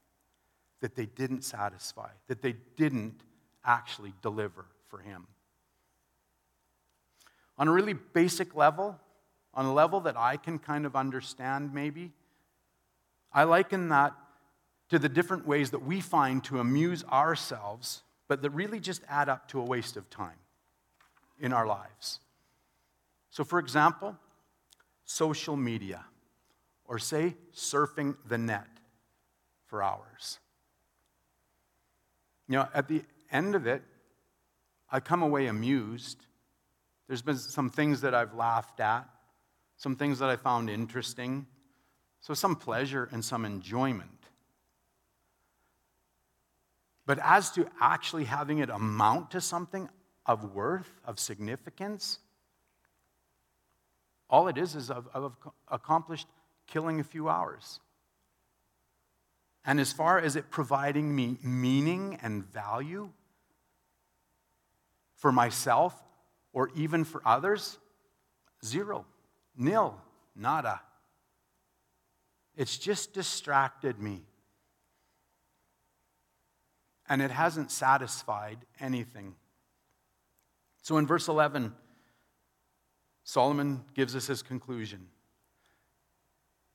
that 0.81 0.95
they 0.95 1.07
didn't 1.07 1.43
satisfy, 1.43 2.11
that 2.29 2.43
they 2.43 2.55
didn't 2.77 3.25
actually 3.65 4.13
deliver 4.23 4.67
for 4.89 4.99
him. 4.99 5.27
On 7.59 7.69
a 7.69 7.73
really 7.73 7.93
basic 7.93 8.55
level, 8.55 8.99
on 9.55 9.67
a 9.67 9.73
level 9.73 10.01
that 10.01 10.17
I 10.17 10.37
can 10.37 10.59
kind 10.59 10.87
of 10.87 10.97
understand, 10.97 11.73
maybe, 11.75 12.13
I 13.33 13.45
liken 13.45 13.89
that 13.91 14.15
to 14.91 14.99
the 14.99 15.09
different 15.09 15.47
ways 15.47 15.71
that 15.71 15.85
we 15.85 16.01
find 16.01 16.43
to 16.45 16.59
amuse 16.59 17.05
ourselves, 17.05 18.03
but 18.29 18.43
that 18.43 18.51
really 18.51 18.81
just 18.81 19.03
add 19.09 19.29
up 19.29 19.49
to 19.49 19.61
a 19.61 19.65
waste 19.65 19.97
of 19.97 20.09
time 20.11 20.39
in 21.41 21.53
our 21.53 21.67
lives. 21.67 22.21
So, 23.31 23.45
for 23.45 23.59
example, 23.59 24.17
social 25.05 25.57
media, 25.57 26.05
or 26.85 26.99
say 26.99 27.37
surfing 27.55 28.17
the 28.29 28.39
net 28.39 28.69
for 29.67 29.83
hours. 29.83 30.39
You 32.49 32.57
know, 32.59 32.69
at 32.75 32.89
the 32.89 33.03
end 33.33 33.55
of 33.55 33.67
it, 33.67 33.83
I 34.91 35.01
come 35.01 35.23
away 35.23 35.47
amused. 35.47 36.27
There's 37.09 37.23
been 37.23 37.39
some 37.39 37.71
things 37.71 38.03
that 38.03 38.15
I've 38.15 38.35
laughed 38.35 38.79
at, 38.79 39.09
some 39.77 39.97
things 39.97 40.19
that 40.19 40.29
I 40.29 40.37
found 40.37 40.71
interesting, 40.71 41.47
so 42.21 42.35
some 42.35 42.55
pleasure 42.55 43.09
and 43.11 43.25
some 43.25 43.45
enjoyment. 43.45 44.11
But 47.05 47.19
as 47.23 47.51
to 47.53 47.69
actually 47.81 48.25
having 48.25 48.59
it 48.59 48.71
amount 48.71 49.33
to 49.33 49.41
something 49.41 49.89
of 50.25 50.55
worth, 50.55 51.01
of 51.05 51.19
significance, 51.19 52.19
all 54.31 54.49
it 54.49 54.57
is 54.57 54.77
is 54.77 54.91
I've, 54.91 55.09
I've 55.15 55.33
accomplished 55.69 56.29
killing 56.67 57.01
a 57.01 57.05
few 57.05 57.29
hours. 57.29 57.81
And 59.65 59.79
as 59.81 59.93
far 59.93 60.19
as 60.19 60.37
it 60.37 60.51
providing 60.51 61.15
me 61.15 61.39
meaning 61.43 62.19
and 62.23 62.45
value 62.45 63.11
for 65.23 65.31
myself 65.31 65.95
or 66.53 66.69
even 66.75 67.05
for 67.05 67.23
others, 67.25 67.79
zero, 68.65 69.07
nil, 69.57 69.97
nada. 70.35 70.81
It's 72.57 72.77
just 72.77 73.13
distracted 73.13 74.01
me 74.01 74.23
and 77.09 77.23
it 77.23 77.31
hasn't 77.31 77.71
satisfied 77.71 78.59
anything. 78.81 79.37
So 80.83 80.97
in 80.99 81.07
verse 81.07 81.29
11, 81.29 81.73
Solomon 83.23 83.85
gives 83.95 84.17
us 84.17 84.27
his 84.27 84.43
conclusion 84.43 85.07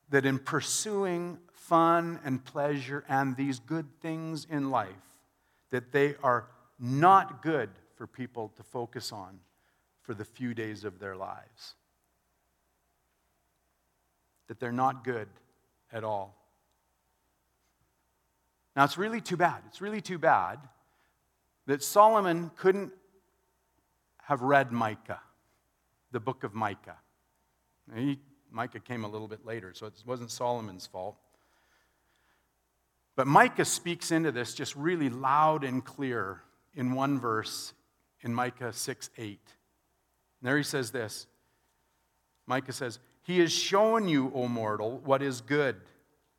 that 0.07 0.25
in 0.25 0.39
pursuing 0.39 1.37
fun 1.51 2.21
and 2.23 2.45
pleasure 2.45 3.03
and 3.09 3.35
these 3.35 3.59
good 3.59 3.87
things 4.01 4.47
in 4.49 4.71
life, 4.71 4.95
that 5.69 5.91
they 5.91 6.15
are 6.23 6.47
not 6.79 7.43
good 7.43 7.71
for 7.97 8.07
people 8.07 8.53
to 8.55 8.63
focus 8.63 9.11
on 9.11 9.39
for 10.01 10.13
the 10.13 10.23
few 10.23 10.53
days 10.53 10.83
of 10.83 10.99
their 10.99 11.15
lives. 11.15 11.75
That 14.47 14.59
they're 14.59 14.71
not 14.71 15.03
good 15.03 15.27
at 15.91 16.03
all. 16.03 16.35
Now, 18.75 18.83
it's 18.83 18.97
really 18.97 19.19
too 19.19 19.35
bad. 19.35 19.63
It's 19.67 19.81
really 19.81 20.01
too 20.01 20.19
bad 20.19 20.59
that 21.65 21.83
Solomon 21.83 22.51
couldn't 22.55 22.93
have 24.23 24.41
read 24.41 24.71
Micah, 24.71 25.19
the 26.11 26.19
book 26.19 26.43
of 26.43 26.53
Micah. 26.53 26.97
He, 27.95 28.19
Micah 28.51 28.79
came 28.79 29.03
a 29.03 29.07
little 29.07 29.27
bit 29.27 29.45
later, 29.45 29.73
so 29.73 29.87
it 29.87 29.93
wasn't 30.05 30.31
Solomon's 30.31 30.85
fault. 30.85 31.17
But 33.15 33.25
Micah 33.25 33.65
speaks 33.65 34.11
into 34.11 34.31
this 34.31 34.53
just 34.53 34.75
really 34.75 35.09
loud 35.09 35.63
and 35.63 35.83
clear 35.83 36.43
in 36.75 36.93
one 36.93 37.19
verse 37.19 37.73
in 38.27 38.33
Micah 38.35 38.73
6 38.73 39.09
8. 39.17 39.27
And 39.27 39.39
there 40.47 40.57
he 40.57 40.63
says 40.63 40.91
this 40.91 41.25
Micah 42.45 42.73
says, 42.73 42.99
He 43.23 43.39
has 43.39 43.51
shown 43.51 44.07
you, 44.07 44.31
O 44.35 44.47
mortal, 44.47 45.01
what 45.03 45.23
is 45.23 45.41
good. 45.41 45.77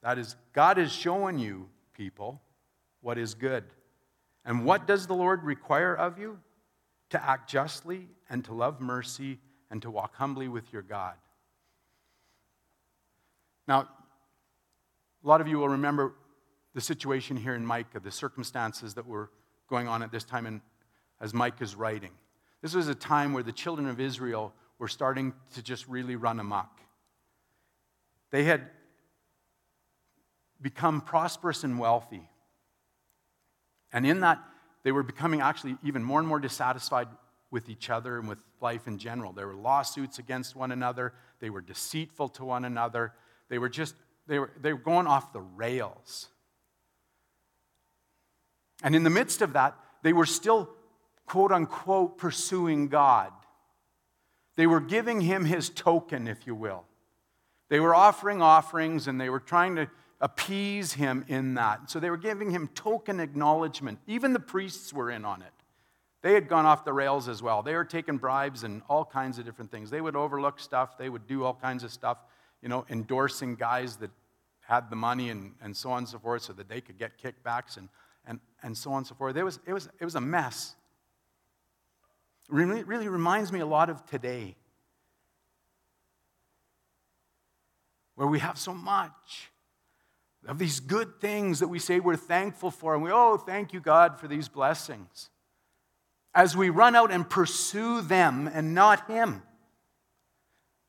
That 0.03 0.19
is, 0.19 0.37
God 0.53 0.77
has 0.77 0.93
shown 0.93 1.41
you 1.41 1.69
people 1.95 2.41
what 3.01 3.19
is 3.19 3.35
good. 3.35 3.65
And 4.45 4.65
what 4.65 4.87
does 4.87 5.07
the 5.07 5.15
Lord 5.15 5.43
require 5.43 5.95
of 5.95 6.19
you? 6.19 6.39
To 7.11 7.25
act 7.25 7.51
justly 7.51 8.07
and 8.31 8.45
to 8.45 8.53
love 8.53 8.81
mercy 8.81 9.39
and 9.71 9.83
to 9.83 9.91
walk 9.91 10.15
humbly 10.15 10.47
with 10.47 10.73
your 10.73 10.83
God. 10.83 11.15
Now, 13.67 13.89
a 15.25 15.29
lot 15.29 15.41
of 15.41 15.49
you 15.49 15.59
will 15.59 15.71
remember 15.71 16.15
the 16.75 16.81
situation 16.81 17.37
here 17.37 17.55
in 17.55 17.65
Micah, 17.65 17.99
the 17.99 18.11
circumstances 18.11 18.95
that 18.95 19.07
were 19.07 19.31
going 19.69 19.89
on 19.89 20.03
at 20.03 20.13
this 20.13 20.25
time 20.25 20.47
in, 20.47 20.61
as 21.21 21.35
Micah 21.35 21.65
is 21.65 21.75
writing. 21.75 22.13
This 22.63 22.75
was 22.75 22.89
a 22.89 22.95
time 22.95 23.33
where 23.33 23.43
the 23.43 23.53
children 23.53 23.89
of 23.89 24.01
Israel 24.01 24.53
were 24.79 24.89
starting 24.89 25.33
to 25.55 25.63
just 25.63 25.89
really 25.89 26.17
run 26.17 26.41
amok. 26.41 26.81
They 28.31 28.45
had 28.45 28.69
become 30.61 31.01
prosperous 31.01 31.65
and 31.65 31.79
wealthy. 31.79 32.29
And 33.93 34.07
in 34.07 34.21
that, 34.21 34.43
they 34.83 34.93
were 34.93 35.03
becoming 35.03 35.41
actually 35.41 35.77
even 35.83 36.03
more 36.03 36.19
and 36.19 36.29
more 36.29 36.41
dissatisfied 36.41 37.09
with 37.51 37.69
each 37.69 37.91
other 37.91 38.19
and 38.19 38.29
with 38.29 38.43
life 38.61 38.87
in 38.87 38.99
general. 38.99 39.33
There 39.33 39.47
were 39.47 39.55
lawsuits 39.55 40.19
against 40.19 40.55
one 40.55 40.73
another, 40.73 41.15
they 41.41 41.51
were 41.51 41.61
deceitful 41.61 42.29
to 42.31 42.45
one 42.45 42.65
another, 42.65 43.15
they 43.49 43.59
were 43.59 43.69
just, 43.69 43.95
they 44.27 44.39
were, 44.39 44.51
they 44.61 44.73
were 44.73 44.79
going 44.79 45.07
off 45.07 45.33
the 45.33 45.41
rails. 45.41 46.29
And 48.83 48.95
in 48.95 49.03
the 49.03 49.11
midst 49.11 49.43
of 49.43 49.55
that, 49.55 49.77
they 50.03 50.13
were 50.13 50.27
still, 50.27 50.69
quote 51.29 51.53
unquote, 51.53 52.19
pursuing 52.19 52.89
God. 52.89 53.33
They 54.57 54.67
were 54.67 54.81
giving 54.81 55.21
him 55.21 55.45
his 55.45 55.69
token, 55.71 56.27
if 56.27 56.47
you 56.47 56.55
will. 56.55 56.85
They 57.69 57.81
were 57.81 57.95
offering 57.95 58.43
offerings 58.43 59.07
and 59.07 59.21
they 59.21 59.29
were 59.29 59.41
trying 59.41 59.77
to 59.77 59.89
appease 60.21 60.95
him 60.95 61.25
in 61.29 61.55
that. 61.55 61.91
So 61.91 62.01
they 62.01 62.11
were 62.11 62.17
giving 62.17 62.51
him 62.51 62.69
token 62.75 63.21
acknowledgement. 63.21 64.01
Even 64.07 64.33
the 64.33 64.41
priests 64.41 64.93
were 64.93 65.11
in 65.11 65.25
on 65.25 65.43
it. 65.43 65.53
They 66.23 66.35
had 66.35 66.49
gone 66.49 66.67
off 66.67 66.85
the 66.85 66.93
rails 66.93 67.29
as 67.29 67.43
well. 67.43 67.63
They 67.63 67.75
were 67.75 67.85
taking 67.85 68.17
bribes 68.17 68.65
and 68.65 68.83
all 68.89 69.05
kinds 69.05 69.39
of 69.39 69.45
different 69.45 69.71
things. 69.71 69.91
They 69.91 70.01
would 70.01 70.17
overlook 70.17 70.59
stuff, 70.59 70.99
they 70.99 71.09
would 71.09 71.27
do 71.29 71.45
all 71.45 71.55
kinds 71.55 71.85
of 71.85 71.93
stuff, 71.93 72.19
you 72.61 72.69
know, 72.69 72.85
endorsing 72.91 73.55
guys 73.55 73.97
that 73.97 74.11
had 74.63 74.91
the 74.91 74.97
money 74.97 75.31
and, 75.31 75.55
and 75.63 75.77
so 75.77 75.93
on 75.93 75.99
and 75.99 76.09
so 76.09 76.19
forth 76.19 76.43
so 76.43 76.53
that 76.55 76.69
they 76.69 76.81
could 76.81 76.99
get 76.99 77.13
kickbacks 77.23 77.77
and, 77.77 77.89
and, 78.27 78.41
and 78.63 78.77
so 78.77 78.91
on 78.91 78.99
and 78.99 79.07
so 79.07 79.15
forth. 79.15 79.37
It 79.37 79.45
was, 79.45 79.61
it 79.67 79.73
was, 79.73 79.89
it 80.01 80.05
was 80.05 80.17
a 80.17 80.21
mess. 80.21 80.75
Really, 82.49 82.83
really 82.83 83.09
reminds 83.09 83.53
me 83.53 83.61
a 83.61 83.67
lot 83.67 83.91
of 83.91 84.05
today, 84.07 84.57
where 88.15 88.27
we 88.27 88.39
have 88.39 88.59
so 88.59 88.73
much 88.73 89.51
of 90.47 90.59
these 90.59 90.81
good 90.81 91.21
things 91.21 91.61
that 91.61 91.69
we 91.69 91.79
say 91.79 92.01
we're 92.01 92.17
thankful 92.17 92.71
for, 92.71 92.95
and 92.95 93.03
we, 93.03 93.11
oh, 93.13 93.37
thank 93.37 93.75
you, 93.75 93.81
God, 93.81 94.19
for 94.19 94.29
these 94.29 94.49
blessings. 94.49 95.29
As 96.35 96.57
we 96.57 96.71
run 96.71 96.97
out 96.97 97.11
and 97.11 97.29
pursue 97.29 98.01
them 98.01 98.49
and 98.53 98.75
not 98.75 99.11
Him. 99.11 99.43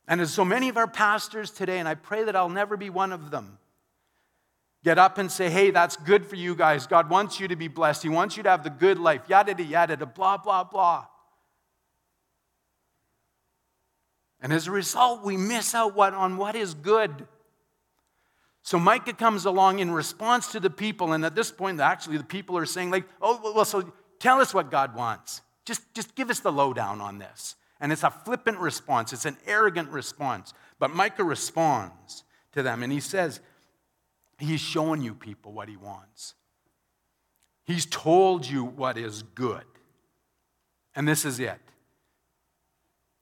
And 0.08 0.22
as 0.22 0.32
so 0.34 0.46
many 0.46 0.70
of 0.70 0.78
our 0.78 0.88
pastors 0.88 1.52
today, 1.52 1.80
and 1.80 1.90
I 1.90 1.96
pray 1.96 2.24
that 2.24 2.36
I'll 2.36 2.48
never 2.48 2.78
be 2.78 2.90
one 2.90 3.12
of 3.12 3.32
them, 3.32 3.58
get 4.84 4.98
up 4.98 5.18
and 5.18 5.30
say, 5.30 5.50
hey, 5.50 5.72
that's 5.72 5.98
good 5.98 6.26
for 6.26 6.36
you 6.36 6.56
guys. 6.56 6.88
God 6.88 7.10
wants 7.10 7.40
you 7.40 7.50
to 7.50 7.56
be 7.58 7.68
blessed. 7.68 8.04
He 8.04 8.10
wants 8.10 8.38
you 8.38 8.44
to 8.44 8.50
have 8.50 8.64
the 8.64 8.70
good 8.70 8.98
life, 8.98 9.24
yada, 9.28 9.52
yada, 9.52 9.64
yada, 9.64 10.06
blah, 10.06 10.38
blah, 10.38 10.64
blah. 10.64 11.06
And 14.42 14.54
as 14.54 14.68
a 14.68 14.72
result, 14.72 15.24
we 15.24 15.38
miss 15.38 15.76
out 15.76 15.96
what, 15.96 16.14
on 16.14 16.38
what 16.38 16.56
is 16.56 16.74
good. 16.74 17.28
So 18.62 18.80
Micah 18.80 19.14
comes 19.14 19.46
along 19.46 19.80
in 19.80 19.92
response 19.92 20.52
to 20.52 20.60
the 20.60 20.70
people, 20.70 21.14
and 21.14 21.26
at 21.26 21.36
this 21.36 21.52
point, 21.52 21.80
actually, 21.80 22.18
the 22.18 22.24
people 22.24 22.58
are 22.58 22.66
saying, 22.66 22.92
like, 22.92 23.06
oh, 23.22 23.54
well, 23.54 23.66
so 23.66 23.92
tell 24.20 24.40
us 24.40 24.54
what 24.54 24.72
God 24.72 24.96
wants. 24.96 25.42
Just, 25.66 25.94
just 25.94 26.16
give 26.16 26.30
us 26.30 26.40
the 26.40 26.52
lowdown 26.52 27.02
on 27.02 27.18
this. 27.18 27.56
And 27.80 27.92
it's 27.92 28.04
a 28.04 28.10
flippant 28.10 28.60
response, 28.60 29.14
it's 29.14 29.26
an 29.26 29.38
arrogant 29.46 29.90
response. 29.90 30.54
But 30.80 30.92
Micah 30.92 31.24
responds 31.24 32.24
to 32.54 32.64
them 32.64 32.84
and 32.84 32.92
he 32.92 33.00
says, 33.00 33.40
He's 34.38 34.62
showing 34.62 35.02
you 35.02 35.14
people 35.14 35.52
what 35.52 35.68
he 35.68 35.76
wants. 35.76 36.34
He's 37.66 37.86
told 37.86 38.48
you 38.48 38.64
what 38.64 38.98
is 38.98 39.22
good. 39.22 39.66
And 40.96 41.08
this 41.08 41.26
is 41.26 41.40
it 41.40 41.60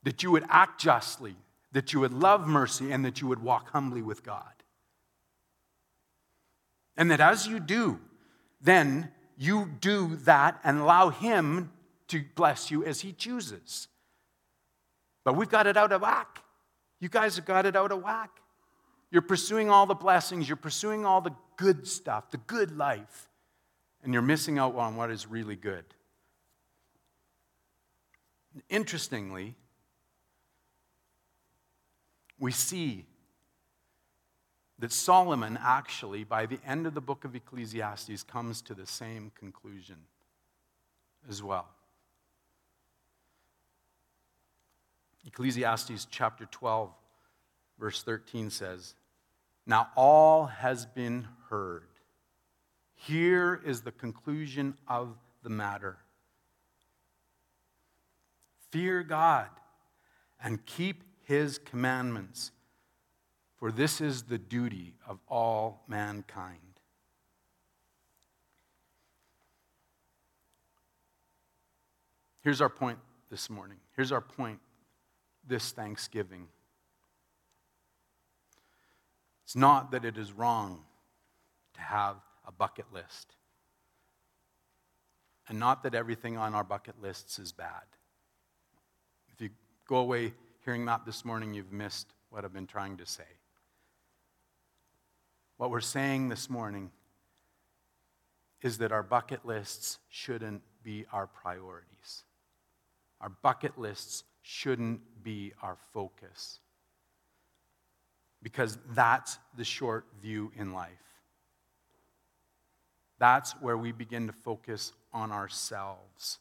that 0.08 0.24
you 0.24 0.32
would 0.32 0.46
act 0.48 0.80
justly, 0.80 1.36
that 1.74 1.92
you 1.92 2.00
would 2.00 2.14
love 2.14 2.48
mercy, 2.48 2.94
and 2.94 3.04
that 3.04 3.20
you 3.20 3.28
would 3.28 3.44
walk 3.44 3.72
humbly 3.72 4.02
with 4.02 4.24
God. 4.24 4.54
And 6.96 7.12
that 7.12 7.20
as 7.20 7.46
you 7.46 7.60
do, 7.60 8.00
then 8.62 9.12
you 9.38 9.70
do 9.82 10.16
that 10.24 10.62
and 10.64 10.80
allow 10.80 11.10
Him 11.10 11.74
to 12.08 12.24
bless 12.36 12.72
you 12.72 12.86
as 12.86 13.02
He 13.02 13.12
chooses. 13.12 13.90
But 15.26 15.36
we've 15.36 15.50
got 15.50 15.68
it 15.68 15.76
out 15.76 15.92
of 15.92 16.04
whack. 16.04 16.42
You 17.02 17.10
guys 17.10 17.36
have 17.36 17.44
got 17.44 17.66
it 17.66 17.76
out 17.76 17.92
of 17.92 18.02
whack. 18.02 18.32
You're 19.12 19.22
pursuing 19.22 19.70
all 19.70 19.86
the 19.86 19.94
blessings, 19.94 20.48
you're 20.48 20.56
pursuing 20.56 21.04
all 21.04 21.20
the 21.20 21.36
good 21.58 21.86
stuff, 21.86 22.32
the 22.32 22.38
good 22.38 22.78
life, 22.78 23.28
and 24.06 24.14
you're 24.14 24.22
missing 24.22 24.58
out 24.58 24.74
on 24.76 24.96
what 24.96 25.12
is 25.12 25.28
really 25.28 25.58
good. 25.58 25.84
Interestingly, 28.70 29.56
we 32.40 32.52
see 32.52 33.06
that 34.80 34.92
Solomon 34.92 35.58
actually, 35.62 36.24
by 36.24 36.46
the 36.46 36.60
end 36.66 36.86
of 36.86 36.94
the 36.94 37.02
book 37.02 37.26
of 37.26 37.36
Ecclesiastes, 37.36 38.24
comes 38.24 38.62
to 38.64 38.74
the 38.74 38.86
same 38.86 39.32
conclusion 39.38 39.98
as 41.28 41.42
well. 41.42 41.68
Ecclesiastes 45.26 46.08
chapter 46.10 46.46
12, 46.46 46.90
verse 47.80 48.04
13 48.04 48.50
says, 48.50 48.94
Now 49.66 49.90
all 49.96 50.46
has 50.46 50.86
been 50.86 51.28
heard. 51.50 51.84
Here 52.96 53.62
is 53.66 53.82
the 53.82 53.92
conclusion 53.92 54.76
of 54.88 55.18
the 55.44 55.50
matter 55.50 55.98
Fear 58.72 59.04
God 59.04 59.48
and 60.44 60.66
keep 60.66 61.04
his 61.28 61.58
commandments, 61.58 62.52
for 63.58 63.70
this 63.70 64.00
is 64.00 64.24
the 64.24 64.38
duty 64.38 64.94
of 65.06 65.20
all 65.28 65.84
mankind. 65.86 66.58
Here's 72.40 72.62
our 72.62 72.70
point 72.70 73.00
this 73.30 73.50
morning. 73.50 73.78
Here's 73.98 74.14
our 74.14 74.22
point 74.22 74.60
this 75.46 75.72
Thanksgiving. 75.72 76.48
It's 79.44 79.56
not 79.56 79.92
that 79.92 80.06
it 80.06 80.18
is 80.18 80.32
wrong 80.32 80.86
to 81.74 81.82
have 81.82 82.16
a 82.48 82.54
bucket 82.54 82.86
list, 82.94 83.36
and 85.50 85.60
not 85.60 85.84
that 85.84 85.94
everything 85.94 86.38
on 86.38 86.56
our 86.56 86.64
bucket 86.64 87.02
lists 87.02 87.38
is 87.38 87.52
bad. 87.52 87.84
If 89.34 89.42
you 89.42 89.50
go 89.90 89.98
away 89.98 90.34
hearing 90.68 90.84
that 90.84 91.06
this 91.06 91.24
morning, 91.24 91.54
you've 91.54 91.72
missed 91.72 92.08
what 92.30 92.44
I've 92.44 92.52
been 92.52 92.68
trying 92.68 92.98
to 92.98 93.06
say. 93.06 93.24
What 95.56 95.72
we're 95.72 95.80
saying 95.80 96.28
this 96.28 96.50
morning 96.50 96.92
is 98.62 98.80
that 98.80 98.92
our 98.92 99.02
bucket 99.02 99.46
lists 99.46 100.00
shouldn't 100.10 100.62
be 100.84 101.06
our 101.14 101.26
priorities. 101.26 102.26
Our 103.22 103.30
bucket 103.30 103.80
lists 103.80 104.26
shouldn't 104.42 105.00
be 105.24 105.54
our 105.62 105.78
focus. 105.94 106.60
Because 108.44 108.78
that's 108.94 109.40
the 109.56 109.64
short 109.64 110.06
view 110.22 110.52
in 110.58 110.74
life. 110.74 110.92
That's 113.20 113.54
where 113.62 113.78
we 113.78 113.94
begin 113.94 114.28
to 114.28 114.34
focus 114.34 114.92
on 115.14 115.32
ourselves. 115.32 116.40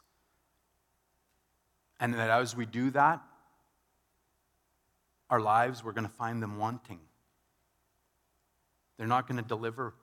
And 2.01 2.13
that 2.15 2.29
as 2.29 2.57
we 2.57 2.67
do 2.67 2.91
that, 2.91 3.23
our 5.31 5.41
lives, 5.41 5.85
we're 5.85 5.93
going 5.93 6.07
to 6.07 6.13
find 6.13 6.43
them 6.43 6.59
wanting. 6.59 7.01
They're 8.97 9.07
not 9.07 9.29
going 9.29 9.43
to 9.43 9.47
deliver 9.47 9.95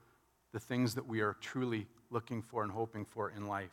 the 0.51 0.59
things 0.59 0.95
that 0.95 1.07
we 1.07 1.21
are 1.21 1.35
truly 1.41 1.87
looking 2.09 2.41
for 2.41 2.63
and 2.63 2.71
hoping 2.71 3.05
for 3.05 3.31
in 3.35 3.47
life. 3.47 3.71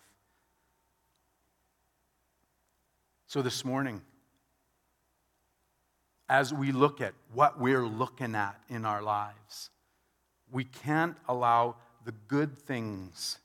So 3.26 3.42
this 3.42 3.64
morning, 3.64 4.00
as 6.30 6.54
we 6.54 6.70
look 6.70 7.00
at 7.00 7.12
what 7.34 7.58
we're 7.58 7.84
looking 7.84 8.36
at 8.36 8.54
in 8.68 8.86
our 8.86 9.02
lives. 9.02 9.70
We 10.52 10.62
can't 10.62 11.16
allow 11.28 11.74
the 12.04 12.14
good 12.28 12.56
things 12.56 13.40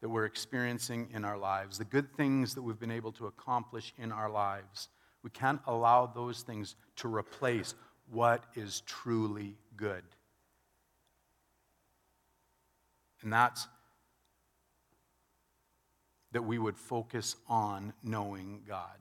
that 0.00 0.08
we're 0.08 0.24
experiencing 0.24 1.10
in 1.12 1.22
our 1.22 1.36
lives, 1.36 1.76
the 1.76 1.84
good 1.84 2.10
things 2.16 2.54
that 2.54 2.62
we've 2.62 2.80
been 2.80 2.90
able 2.90 3.12
to 3.12 3.26
accomplish 3.26 3.92
in 3.98 4.10
our 4.10 4.30
lives, 4.30 4.88
we 5.26 5.30
can't 5.30 5.60
allow 5.66 6.06
those 6.06 6.42
things 6.42 6.76
to 6.94 7.12
replace 7.12 7.74
what 8.12 8.44
is 8.54 8.82
truly 8.86 9.56
good. 9.76 10.04
And 13.22 13.32
that's 13.32 13.66
that 16.30 16.42
we 16.42 16.60
would 16.60 16.76
focus 16.76 17.34
on 17.48 17.92
knowing 18.04 18.60
God 18.68 19.00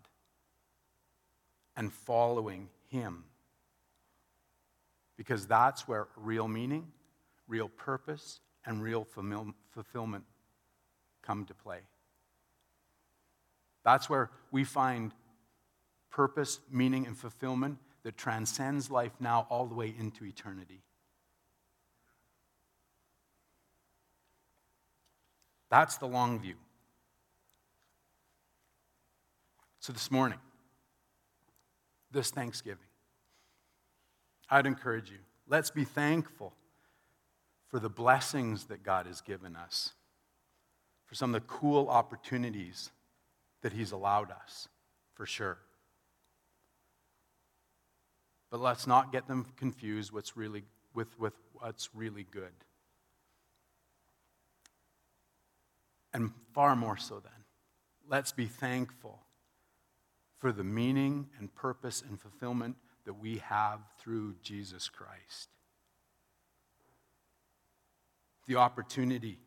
and 1.77 1.93
following 1.93 2.69
Him. 2.89 3.25
Because 5.17 5.45
that's 5.45 5.87
where 5.87 6.07
real 6.15 6.47
meaning, 6.47 6.87
real 7.47 7.69
purpose, 7.69 8.39
and 8.65 8.81
real 8.81 9.05
fulfillment 9.75 10.23
come 11.21 11.45
to 11.45 11.53
play. 11.53 11.81
That's 13.83 14.09
where 14.09 14.31
we 14.51 14.63
find 14.63 15.11
purpose, 16.15 16.61
meaning, 16.71 17.05
and 17.05 17.17
fulfillment 17.17 17.77
that 18.03 18.15
transcends 18.15 18.89
life 18.89 19.11
now 19.19 19.45
all 19.49 19.65
the 19.65 19.75
way 19.75 19.93
into 19.99 20.23
eternity. 20.23 20.81
That's 25.69 25.97
the 25.97 26.07
long 26.07 26.39
view. 26.39 26.55
So 29.81 29.91
this 29.91 30.09
morning, 30.09 30.39
this 32.11 32.31
Thanksgiving. 32.31 32.87
I'd 34.49 34.65
encourage 34.65 35.11
you, 35.11 35.17
let's 35.49 35.69
be 35.69 35.83
thankful 35.83 36.53
for 37.67 37.79
the 37.81 37.89
blessings 37.89 38.65
that 38.65 38.83
God 38.83 39.05
has 39.05 39.19
given 39.19 39.57
us, 39.57 39.91
for 41.07 41.15
some 41.15 41.35
of 41.35 41.41
the 41.41 41.47
cool 41.47 41.89
opportunities 41.89 42.89
that 43.63 43.73
He's 43.73 43.91
allowed 43.91 44.31
us, 44.31 44.69
for 45.13 45.25
sure. 45.25 45.57
But 48.55 48.61
let's 48.61 48.87
not 48.87 49.11
get 49.11 49.27
them 49.27 49.45
confused 49.57 50.13
what's 50.13 50.37
really, 50.37 50.63
with, 50.93 51.19
with 51.19 51.33
what's 51.55 51.89
really 51.93 52.25
good. 52.31 52.53
And 56.13 56.31
far 56.53 56.73
more 56.73 56.95
so, 56.95 57.15
then, 57.15 57.43
let's 58.09 58.31
be 58.31 58.45
thankful 58.45 59.19
for 60.37 60.53
the 60.53 60.63
meaning 60.63 61.27
and 61.37 61.53
purpose 61.53 62.01
and 62.01 62.17
fulfillment 62.17 62.77
that 63.03 63.15
we 63.15 63.39
have 63.39 63.81
through 63.99 64.35
Jesus 64.41 64.87
Christ. 64.87 65.49
The 68.47 68.55
opportunity 68.55 69.37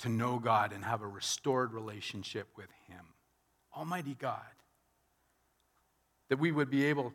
to 0.00 0.08
know 0.08 0.40
God 0.40 0.72
and 0.72 0.84
have 0.84 1.02
a 1.02 1.06
restored 1.06 1.72
relationship 1.72 2.48
with 2.56 2.70
Him. 2.88 3.04
Almighty 3.76 4.16
God. 4.18 4.40
That 6.32 6.38
we 6.38 6.50
would 6.50 6.70
be 6.70 6.86
able 6.86 7.12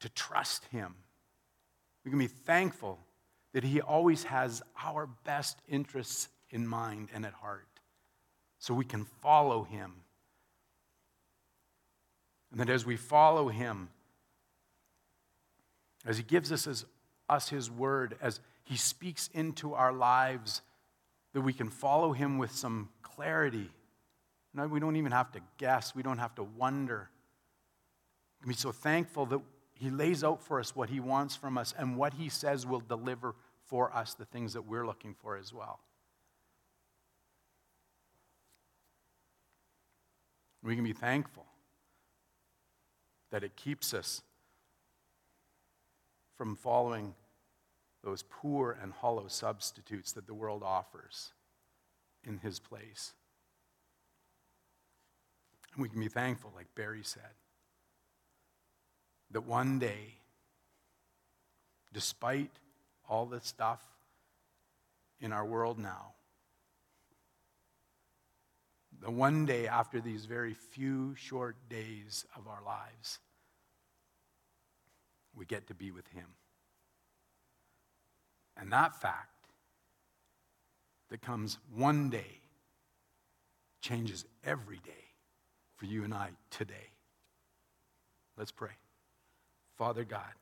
to 0.00 0.08
trust 0.08 0.64
Him. 0.72 0.94
We 2.06 2.10
can 2.10 2.18
be 2.18 2.26
thankful 2.26 2.98
that 3.52 3.64
He 3.64 3.82
always 3.82 4.24
has 4.24 4.62
our 4.82 5.06
best 5.24 5.58
interests 5.68 6.28
in 6.48 6.66
mind 6.66 7.10
and 7.12 7.26
at 7.26 7.34
heart. 7.34 7.66
So 8.60 8.72
we 8.72 8.86
can 8.86 9.04
follow 9.04 9.64
Him 9.64 9.92
And 12.50 12.60
that 12.60 12.70
as 12.70 12.86
we 12.86 12.96
follow 12.96 13.48
him, 13.48 13.88
as 16.06 16.16
he 16.16 16.22
gives 16.22 16.50
us 16.50 16.64
his, 16.64 16.84
us 17.28 17.48
his 17.48 17.70
word, 17.70 18.16
as 18.22 18.40
he 18.64 18.76
speaks 18.76 19.28
into 19.34 19.74
our 19.74 19.92
lives, 19.92 20.62
that 21.34 21.42
we 21.42 21.52
can 21.52 21.68
follow 21.68 22.12
him 22.12 22.38
with 22.38 22.52
some 22.52 22.88
clarity. 23.02 23.70
No, 24.54 24.66
we 24.66 24.80
don't 24.80 24.96
even 24.96 25.12
have 25.12 25.30
to 25.32 25.40
guess, 25.58 25.94
we 25.94 26.02
don't 26.02 26.18
have 26.18 26.34
to 26.36 26.42
wonder. 26.42 27.10
Can 28.40 28.48
be 28.48 28.54
so 28.54 28.72
thankful 28.72 29.26
that 29.26 29.40
he 29.74 29.90
lays 29.90 30.24
out 30.24 30.42
for 30.42 30.58
us 30.60 30.74
what 30.74 30.90
he 30.90 31.00
wants 31.00 31.36
from 31.36 31.58
us 31.58 31.74
and 31.76 31.96
what 31.96 32.14
he 32.14 32.28
says 32.28 32.66
will 32.66 32.80
deliver 32.80 33.34
for 33.66 33.94
us 33.94 34.14
the 34.14 34.24
things 34.24 34.52
that 34.54 34.62
we're 34.62 34.86
looking 34.86 35.14
for 35.14 35.36
as 35.36 35.52
well. 35.52 35.80
We 40.62 40.74
can 40.74 40.84
be 40.84 40.92
thankful 40.92 41.46
that 43.30 43.44
it 43.44 43.56
keeps 43.56 43.94
us 43.94 44.22
from 46.36 46.56
following 46.56 47.14
those 48.02 48.24
poor 48.28 48.76
and 48.80 48.92
hollow 48.92 49.28
substitutes 49.28 50.12
that 50.12 50.26
the 50.26 50.34
world 50.34 50.62
offers 50.62 51.32
in 52.24 52.38
his 52.38 52.58
place. 52.58 53.12
And 55.74 55.82
we 55.82 55.88
can 55.88 56.00
be 56.00 56.08
thankful, 56.08 56.52
like 56.56 56.66
Barry 56.74 57.02
said, 57.02 57.34
that 59.30 59.46
one 59.46 59.78
day, 59.78 60.14
despite 61.92 62.50
all 63.08 63.26
the 63.26 63.40
stuff 63.40 63.82
in 65.20 65.32
our 65.32 65.44
world 65.44 65.78
now, 65.78 66.12
the 69.00 69.10
one 69.10 69.46
day 69.46 69.68
after 69.68 70.00
these 70.00 70.24
very 70.24 70.54
few 70.54 71.14
short 71.14 71.56
days 71.68 72.26
of 72.36 72.48
our 72.48 72.62
lives, 72.64 73.20
we 75.36 75.44
get 75.46 75.68
to 75.68 75.74
be 75.74 75.90
with 75.90 76.06
Him. 76.08 76.26
And 78.56 78.72
that 78.72 79.00
fact 79.00 79.46
that 81.10 81.22
comes 81.22 81.58
one 81.74 82.10
day 82.10 82.40
changes 83.80 84.24
every 84.44 84.78
day 84.78 85.14
for 85.76 85.86
you 85.86 86.02
and 86.02 86.12
I 86.12 86.30
today. 86.50 86.74
Let's 88.36 88.52
pray. 88.52 88.72
Father 89.78 90.04
God, 90.04 90.32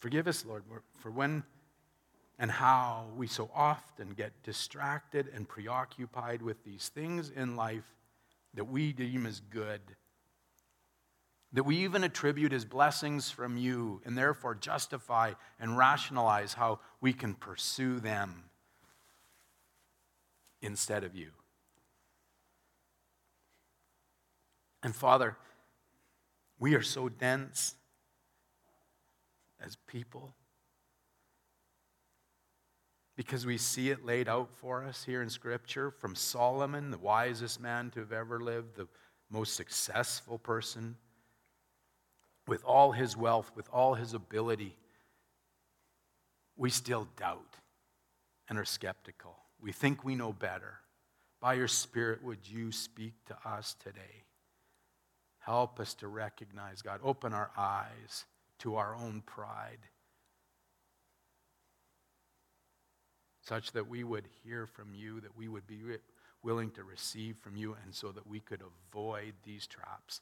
forgive 0.00 0.26
us, 0.26 0.44
Lord, 0.44 0.64
for 0.98 1.10
when 1.12 1.44
and 2.38 2.50
how 2.50 3.06
we 3.16 3.28
so 3.28 3.48
often 3.54 4.10
get 4.10 4.32
distracted 4.42 5.30
and 5.34 5.48
preoccupied 5.48 6.42
with 6.42 6.62
these 6.64 6.88
things 6.88 7.30
in 7.30 7.56
life 7.56 7.94
that 8.54 8.64
we 8.64 8.92
deem 8.92 9.26
as 9.26 9.40
good, 9.48 9.80
that 11.52 11.62
we 11.62 11.76
even 11.76 12.04
attribute 12.04 12.52
as 12.52 12.64
blessings 12.64 13.30
from 13.30 13.56
you, 13.56 14.02
and 14.04 14.18
therefore 14.18 14.54
justify 14.54 15.32
and 15.60 15.78
rationalize 15.78 16.54
how 16.54 16.80
we 17.00 17.12
can 17.12 17.34
pursue 17.34 18.00
them 18.00 18.44
instead 20.60 21.04
of 21.04 21.14
you. 21.14 21.30
And 24.82 24.94
Father, 24.94 25.36
we 26.58 26.74
are 26.74 26.82
so 26.82 27.08
dense 27.08 27.74
as 29.60 29.76
people 29.86 30.34
because 33.16 33.46
we 33.46 33.56
see 33.56 33.90
it 33.90 34.04
laid 34.04 34.28
out 34.28 34.50
for 34.52 34.84
us 34.84 35.02
here 35.02 35.22
in 35.22 35.30
Scripture 35.30 35.90
from 35.90 36.14
Solomon, 36.14 36.90
the 36.90 36.98
wisest 36.98 37.60
man 37.60 37.90
to 37.90 38.00
have 38.00 38.12
ever 38.12 38.40
lived, 38.40 38.76
the 38.76 38.86
most 39.30 39.54
successful 39.54 40.38
person, 40.38 40.96
with 42.46 42.62
all 42.64 42.92
his 42.92 43.16
wealth, 43.16 43.50
with 43.56 43.68
all 43.72 43.94
his 43.94 44.12
ability. 44.12 44.76
We 46.56 46.70
still 46.70 47.08
doubt 47.16 47.56
and 48.48 48.58
are 48.58 48.64
skeptical. 48.64 49.36
We 49.60 49.72
think 49.72 50.04
we 50.04 50.14
know 50.14 50.32
better. 50.32 50.74
By 51.40 51.54
your 51.54 51.68
Spirit, 51.68 52.22
would 52.22 52.46
you 52.46 52.70
speak 52.70 53.14
to 53.26 53.36
us 53.48 53.74
today? 53.82 54.24
Help 55.46 55.78
us 55.78 55.94
to 55.94 56.08
recognize, 56.08 56.82
God. 56.82 56.98
Open 57.04 57.32
our 57.32 57.50
eyes 57.56 58.24
to 58.58 58.74
our 58.74 58.96
own 58.96 59.22
pride 59.24 59.78
such 63.42 63.70
that 63.70 63.88
we 63.88 64.02
would 64.02 64.24
hear 64.42 64.66
from 64.66 64.92
you, 64.92 65.20
that 65.20 65.36
we 65.36 65.46
would 65.46 65.64
be 65.68 65.80
willing 66.42 66.72
to 66.72 66.82
receive 66.82 67.36
from 67.36 67.56
you, 67.56 67.76
and 67.84 67.94
so 67.94 68.10
that 68.10 68.26
we 68.26 68.40
could 68.40 68.60
avoid 68.90 69.34
these 69.44 69.68
traps. 69.68 70.20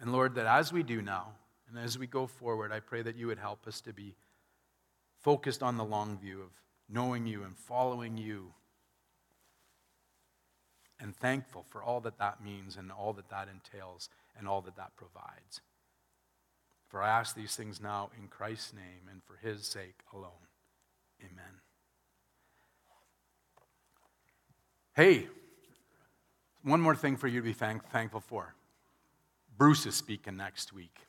And 0.00 0.12
Lord, 0.12 0.34
that 0.34 0.46
as 0.46 0.72
we 0.72 0.82
do 0.82 1.00
now, 1.02 1.28
and 1.68 1.78
as 1.78 1.96
we 1.96 2.08
go 2.08 2.26
forward, 2.26 2.72
I 2.72 2.80
pray 2.80 3.02
that 3.02 3.14
you 3.14 3.28
would 3.28 3.38
help 3.38 3.68
us 3.68 3.80
to 3.82 3.92
be 3.92 4.16
focused 5.20 5.62
on 5.62 5.76
the 5.76 5.84
long 5.84 6.18
view 6.18 6.40
of 6.40 6.50
knowing 6.88 7.28
you 7.28 7.44
and 7.44 7.56
following 7.56 8.16
you, 8.16 8.52
and 11.00 11.16
thankful 11.16 11.64
for 11.68 11.82
all 11.82 12.00
that 12.00 12.18
that 12.18 12.42
means 12.44 12.76
and 12.76 12.92
all 12.92 13.12
that 13.14 13.30
that 13.30 13.48
entails 13.48 14.08
and 14.38 14.46
all 14.46 14.60
that 14.60 14.76
that 14.76 14.96
provides. 14.96 15.60
For 16.88 17.02
I 17.02 17.08
ask 17.08 17.34
these 17.34 17.54
things 17.56 17.80
now 17.80 18.10
in 18.20 18.28
Christ's 18.28 18.74
name 18.74 19.08
and 19.10 19.22
for 19.22 19.36
his 19.46 19.64
sake 19.64 20.00
alone. 20.12 20.30
Amen. 21.20 21.60
Hey, 24.94 25.28
one 26.62 26.80
more 26.80 26.96
thing 26.96 27.16
for 27.16 27.28
you 27.28 27.40
to 27.40 27.44
be 27.44 27.52
thank- 27.52 27.88
thankful 27.90 28.20
for. 28.20 28.54
Bruce 29.56 29.86
is 29.86 29.94
speaking 29.94 30.36
next 30.36 30.72
week. 30.72 31.06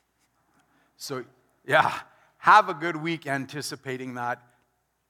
So, 0.96 1.24
yeah, 1.66 1.92
have 2.38 2.68
a 2.68 2.74
good 2.74 2.96
week 2.96 3.26
anticipating 3.26 4.14
that. 4.14 4.40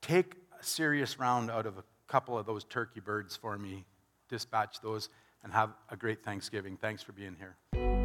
Take 0.00 0.34
a 0.58 0.64
serious 0.64 1.18
round 1.18 1.50
out 1.50 1.66
of 1.66 1.78
a 1.78 1.84
couple 2.08 2.36
of 2.38 2.46
those 2.46 2.64
turkey 2.64 3.00
birds 3.00 3.36
for 3.36 3.58
me, 3.58 3.84
dispatch 4.32 4.80
those, 4.80 5.10
and 5.44 5.52
have 5.52 5.70
a 5.90 5.96
great 5.96 6.24
Thanksgiving. 6.24 6.76
Thanks 6.76 7.02
for 7.02 7.12
being 7.12 7.36
here. 7.38 8.01